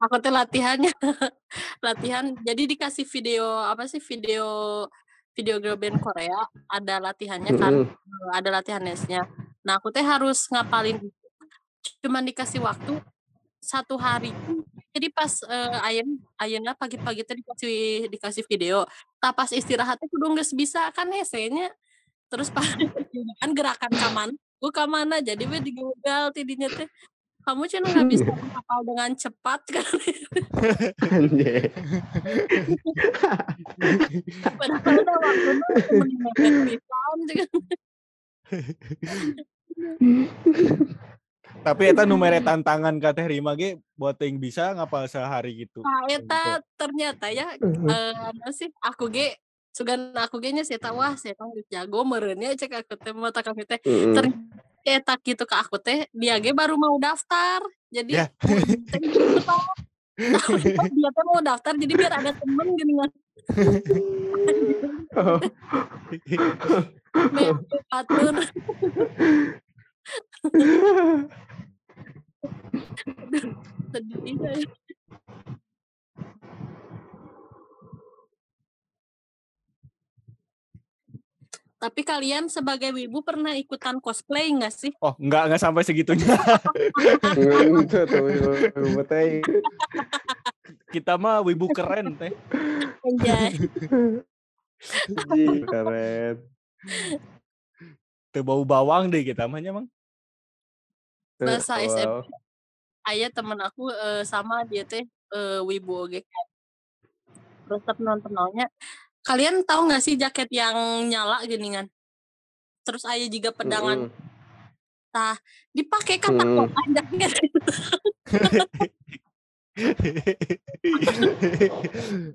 aku 0.00 0.16
teh 0.20 0.32
latihannya 0.32 0.92
latihan 1.86 2.24
jadi 2.44 2.62
dikasih 2.68 3.04
video 3.08 3.44
apa 3.64 3.84
sih 3.88 4.00
video 4.00 4.84
video 5.36 5.56
girl 5.60 5.76
band 5.76 6.00
Korea 6.00 6.40
ada 6.68 7.00
latihannya 7.00 7.52
kan, 7.56 7.72
Mm-mm. 7.72 7.88
eh, 7.88 8.30
ada 8.36 8.48
latihan 8.60 8.84
dance-nya. 8.84 9.24
Nah, 9.64 9.80
aku 9.80 9.88
teh 9.88 10.04
harus 10.04 10.48
ngapalin. 10.52 11.00
Cuman 12.04 12.24
dikasih 12.28 12.60
waktu 12.60 13.00
satu 13.60 13.96
hari 14.00 14.32
jadi 14.90 15.08
pas 15.14 15.32
eh, 15.46 15.86
ayeuna 15.86 16.14
ayeuna 16.42 16.72
pagi-pagi 16.74 17.22
teh 17.22 17.36
dikasih 17.38 18.10
dikasih 18.10 18.44
video 18.50 18.82
tah 19.22 19.30
pas 19.30 19.50
istirahatnya 19.50 20.06
kudu 20.10 20.34
geus 20.38 20.50
bisa 20.50 20.90
kan 20.90 21.06
hesenya? 21.14 21.70
Terus 22.30 22.50
pas 22.50 22.66
kan 23.40 23.50
gerakan 23.54 23.92
ka 23.94 24.08
mana 24.10 24.34
ku 24.60 24.68
ka 24.74 24.84
mana? 24.90 25.22
Jadi 25.22 25.46
we 25.46 25.58
digagal 25.62 26.34
tidinya 26.34 26.68
teh 26.68 26.90
kamu 27.40 27.64
cenah 27.70 27.88
nggak 27.96 28.08
bisa 28.10 28.28
menghafal 28.38 28.80
dengan 28.84 29.10
cepat. 29.16 29.60
Kan 34.44 34.52
padahal 34.58 35.00
udah 35.00 35.16
waktunya 35.24 36.28
Tapi 41.60 41.92
eta 41.92 42.08
nu 42.08 42.16
mere 42.16 42.40
tantangan 42.40 42.96
ka 42.96 43.12
Teh 43.12 43.26
Rima 43.28 43.52
ge 43.58 43.76
buat 43.98 44.16
yang 44.22 44.40
bisa 44.40 44.72
ngapal 44.72 45.04
sehari 45.10 45.66
gitu. 45.66 45.84
Nah, 45.84 46.08
eta 46.08 46.64
ternyata 46.80 47.28
ya 47.28 47.52
eh 47.60 48.14
anu 48.16 48.48
sih 48.54 48.72
aku 48.80 49.12
ge 49.12 49.36
sugan 49.70 50.16
aku 50.16 50.40
ge 50.40 50.56
nya 50.56 50.64
si 50.64 50.78
eta 50.78 50.94
wah 50.94 51.14
eta 51.14 51.44
geus 51.52 51.68
jago 51.68 52.00
meureun 52.06 52.40
nya 52.40 52.56
cek 52.56 52.86
aku 52.86 52.94
teh 52.96 53.12
mata 53.12 53.44
kami 53.44 53.68
teh. 53.68 53.82
Ternyata 53.84 54.40
eta 54.80 55.14
gitu 55.20 55.44
ke 55.44 55.56
aku 55.58 55.76
teh 55.76 56.08
dia 56.16 56.40
ge 56.40 56.56
baru 56.56 56.80
mau 56.80 56.96
daftar. 56.96 57.60
Jadi 57.92 58.16
Ya. 58.16 58.26
teh 58.90 59.00
gitu, 59.02 59.42
Pak. 59.44 59.90
dia 60.96 61.10
teh 61.12 61.24
mau 61.24 61.40
daftar 61.40 61.72
jadi 61.80 61.92
biar 61.96 62.12
ada 62.12 62.32
temen 62.36 62.76
gini 62.76 62.92
kan 63.00 63.10
Oh, 65.10 65.42
sedih 73.92 74.36
saya. 74.40 74.66
Tapi 81.80 82.04
kalian 82.04 82.44
sebagai 82.52 82.92
wibu 82.92 83.24
pernah 83.24 83.56
ikutan 83.56 84.04
cosplay 84.04 84.52
nggak 84.52 84.68
sih? 84.68 84.92
Oh, 85.00 85.16
enggak 85.16 85.48
enggak 85.48 85.64
sampai 85.64 85.80
segitunya. 85.80 86.36
tuh. 88.04 89.56
Kita 90.92 91.16
mah 91.16 91.40
wibu 91.40 91.72
keren 91.72 92.20
Teh. 92.20 92.36
Keren. 95.64 96.34
Teu 98.28 98.44
bau 98.44 98.60
bawang 98.62 99.08
deh 99.08 99.24
kita 99.24 99.48
mah 99.48 99.58
nya, 99.64 99.72
Mang. 99.72 99.88
Masa 101.40 101.80
Wow. 101.80 101.88
SMP 101.88 102.28
aya 103.08 103.32
temen 103.32 103.56
aku 103.64 103.88
eh, 103.88 104.28
sama 104.28 104.60
dia 104.68 104.84
teh 104.84 105.08
eh, 105.08 105.60
wibu 105.64 106.04
oge 106.04 106.20
kan. 106.20 106.46
Resep 107.72 107.96
nonton 107.96 108.28
naonnya. 108.34 108.68
Kalian 109.24 109.64
tahu 109.64 109.88
nggak 109.88 110.04
sih 110.04 110.20
jaket 110.20 110.52
yang 110.52 110.76
nyala 111.08 111.40
geningan? 111.48 111.88
Terus 112.84 113.08
aya 113.08 113.24
juga 113.28 113.52
pedangan 113.52 114.08
Mm-mm. 114.08 115.36
dipakai 115.72 116.16
kata 116.20 116.44
Hmm. 116.44 116.68
kok 116.68 116.88
jaket 116.92 117.32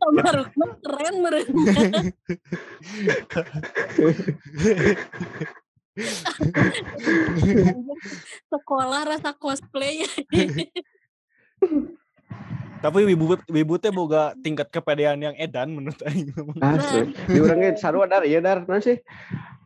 Baru 0.02 0.50
keren 0.82 1.16
meureun. 1.22 1.46
Sekolah 8.52 9.02
rasa 9.08 9.32
cosplay. 9.36 10.04
Tapi 12.84 13.00
wibu 13.02 13.40
wibu 13.50 13.76
teh 13.82 13.90
boga 13.90 14.38
tingkat 14.46 14.70
kepedean 14.70 15.18
yang 15.18 15.36
edan 15.40 15.74
menurut 15.74 15.98
aing. 16.06 16.30
Asli. 16.62 17.16
Di 17.26 17.40
urangnya 17.42 17.74
sarua 17.80 18.06
dar 18.06 18.28
iya 18.28 18.44
dar 18.44 18.68
naon 18.68 18.84
sih? 18.84 19.00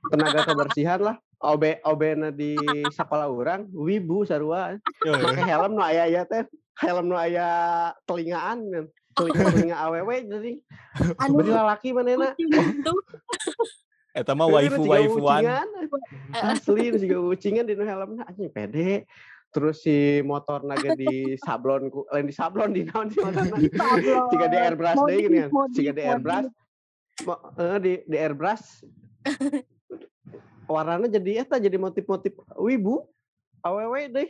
Tenaga 0.07 0.45
kebersihan 0.47 1.01
lah. 1.03 1.17
OB 1.39 1.83
OB 1.87 2.01
na 2.19 2.29
di 2.31 2.55
sekolah 2.91 3.27
orang 3.27 3.67
wibu 3.71 4.23
sarua. 4.23 4.79
Make 5.03 5.43
helm 5.43 5.75
nu 5.75 5.83
aya 5.83 6.07
aya 6.07 6.23
teh. 6.23 6.47
Helm 6.79 7.11
nu 7.11 7.19
aya 7.19 7.91
telingaan 8.07 8.63
kan. 8.71 8.85
Telinga 9.17 9.43
telinga 9.51 9.77
awewe 9.83 10.15
jadi. 10.23 10.53
Anu 11.19 11.43
Beri 11.43 11.51
lalaki 11.51 11.91
manehna. 11.91 12.31
Eta 14.13 14.33
mah 14.33 14.49
Ini 14.49 14.53
waifu 14.55 14.81
waifuan. 14.89 15.43
Asli 16.33 16.89
ini 16.89 16.97
juga 16.97 17.17
ucingan 17.37 17.65
di 17.65 17.77
nu 17.77 17.85
helmna 17.85 18.25
anjing 18.25 18.49
pede. 18.49 19.05
Terus 19.49 19.81
si 19.81 20.21
motor 20.21 20.61
naga 20.65 20.93
di 20.93 21.33
sablon 21.45 21.89
ku, 21.89 22.05
lain 22.13 22.29
di 22.29 22.33
sablon 22.33 22.69
di 22.73 22.85
naon 22.85 23.09
sih. 23.09 23.21
Jika 24.29 24.45
di 24.49 24.57
airbrush 24.57 25.01
deh 25.05 25.17
gini 25.25 25.37
kan. 25.45 25.49
Jika 25.73 25.91
di 25.93 26.01
airbrush. 26.05 26.49
Eh, 27.59 27.77
di 27.83 27.93
di 28.07 28.15
airbrush 28.15 28.79
warnanya 30.71 31.19
jadi 31.19 31.43
eta 31.43 31.59
jadi 31.59 31.75
motif-motif 31.75 32.31
wibu 32.55 33.03
awewe 33.59 34.07
deh 34.07 34.29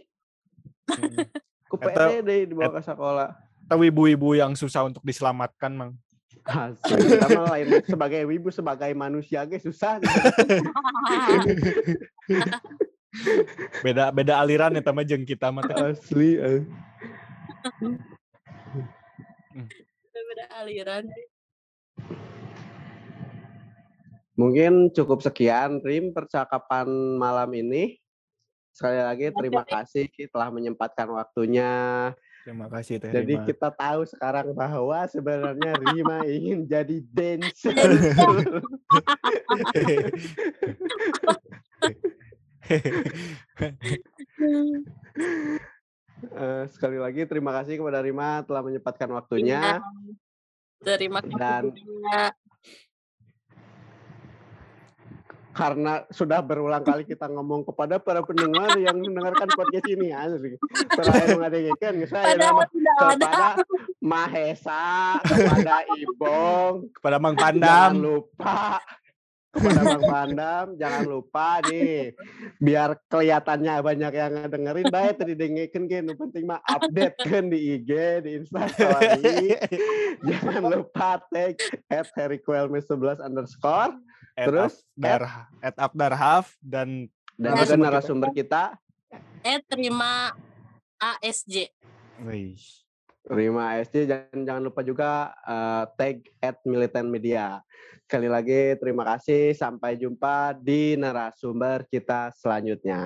Hmm. 0.89 1.21
ku 1.69 1.77
pede 1.77 2.25
deh 2.25 2.49
dibawa 2.49 2.73
ke 2.73 2.81
sekolah 2.81 3.29
Eta 3.69 3.77
wibu-wibu 3.77 4.33
yang 4.33 4.57
susah 4.57 4.89
untuk 4.89 5.05
diselamatkan, 5.05 5.69
Mang. 5.77 5.93
Asli, 6.49 6.97
kita 7.05 7.29
lain 7.29 7.67
sebagai 7.85 8.21
wibu 8.25 8.49
sebagai 8.49 8.91
manusia 8.97 9.45
ge 9.45 9.61
susah 9.61 10.01
Beda 13.85 14.13
beda 14.13 14.37
aliran 14.41 14.73
ya 14.73 14.81
mah 14.85 15.05
jeung 15.05 15.25
kita 15.25 15.49
mah 15.49 15.65
teh. 15.65 15.77
asli 15.77 16.37
eh. 16.37 16.61
Beda 20.13 20.45
aliran. 20.61 21.05
mungkin 24.39 24.87
cukup 24.95 25.19
sekian 25.19 25.83
Rim 25.83 26.15
percakapan 26.15 26.87
malam 27.19 27.51
ini 27.51 27.99
sekali 28.71 28.95
lagi 29.03 29.35
terima 29.35 29.67
kasih 29.67 30.07
telah 30.31 30.47
menyempatkan 30.47 31.11
waktunya 31.11 31.67
Terima 32.39 32.65
kasih 32.65 32.97
Teh 32.97 33.11
Jadi 33.11 33.35
Rima. 33.35 33.45
kita 33.45 33.69
tahu 33.69 34.01
sekarang 34.07 34.55
bahwa 34.55 34.99
sebenarnya 35.05 35.71
Rima 35.77 36.17
ingin 36.35 36.65
jadi 36.65 36.97
dancer. 37.11 37.75
Eh, 46.19 46.63
sekali 46.75 46.99
lagi 46.99 47.23
terima 47.23 47.55
kasih 47.55 47.79
kepada 47.79 48.03
Rima 48.03 48.43
telah 48.43 48.59
menyempatkan 48.59 49.07
waktunya. 49.07 49.79
Terima 50.83 51.23
kasih 51.23 51.39
Dan- 51.39 51.71
juga. 51.71 52.23
Karena 55.49 56.05
sudah 56.13 56.39
berulang 56.45 56.85
kali 56.85 57.03
kita 57.03 57.25
ngomong 57.27 57.65
kepada 57.65 57.97
para 57.97 58.21
pendengar 58.21 58.77
yang 58.77 59.01
mendengarkan 59.01 59.49
podcast 59.57 59.87
ini 59.89 60.13
asli. 60.13 60.55
Terakhir 60.93 61.27
mengadegikan 61.41 61.93
saya 62.05 62.37
nama 62.37 62.63
kepada 62.69 63.33
Mahesa, 63.99 65.17
kepada 65.25 65.83
Ibong, 66.05 66.93
Kepada 66.95 67.17
Mang 67.17 67.35
jangan 67.35 67.59
Pandam. 67.59 67.91
lupa 67.99 68.77
kepada 69.49 69.81
Bang 69.81 70.05
Pandam 70.05 70.65
jangan 70.77 71.03
lupa 71.09 71.61
nih 71.65 72.13
biar 72.61 72.97
kelihatannya 73.09 73.73
banyak 73.81 74.13
yang 74.13 74.33
dengerin 74.45 74.87
baik 74.93 75.15
tadi 75.17 75.33
dengerin 75.33 75.85
kan 75.89 76.01
nu 76.05 76.13
penting 76.13 76.43
mah 76.45 76.61
update 76.69 77.17
kan 77.25 77.49
di 77.49 77.79
IG 77.79 77.91
di 78.25 78.31
Instastory 78.45 79.57
jangan 80.29 80.63
lupa 80.69 81.21
tag 81.33 81.57
at 81.89 82.07
harryquelme11 82.13 83.21
underscore 83.21 83.93
At 84.39 84.47
Terus, 84.47 84.87
Abdar, 84.95 85.51
at 85.59 85.75
Abdar 85.75 86.13
Haf 86.15 86.55
dan 86.63 87.11
dan 87.35 87.59
Narasumber 87.59 87.67
juga 87.67 87.75
kita. 87.75 87.83
narasumber 87.83 88.29
kita 88.31 88.63
Eh 89.43 89.59
terima 89.63 90.35
ASJ. 90.99 91.71
Wih. 92.27 92.59
Rima 93.27 93.75
ASC 93.75 94.07
dan 94.07 94.31
jangan 94.47 94.63
lupa 94.63 94.81
juga 94.85 95.35
eh, 95.43 95.83
tag 95.99 96.23
at 96.39 96.61
militan 96.63 97.11
media 97.11 97.59
sekali 98.09 98.25
lagi 98.25 98.73
terima 98.81 99.05
kasih 99.05 99.53
sampai 99.53 99.99
jumpa 99.99 100.57
di 100.57 100.97
narasumber 100.97 101.85
kita 101.91 102.33
selanjutnya 102.33 102.97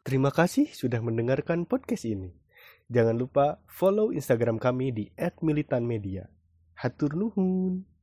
Terima 0.04 0.28
kasih 0.28 0.68
sudah 0.68 1.00
mendengarkan 1.00 1.64
podcast 1.64 2.04
ini. 2.04 2.36
Jangan 2.92 3.16
lupa 3.16 3.58
follow 3.64 4.12
Instagram 4.12 4.60
kami 4.60 4.92
di 4.92 5.04
@militanmedia. 5.40 6.28
Hatur 6.76 7.16
nuhun. 7.16 7.93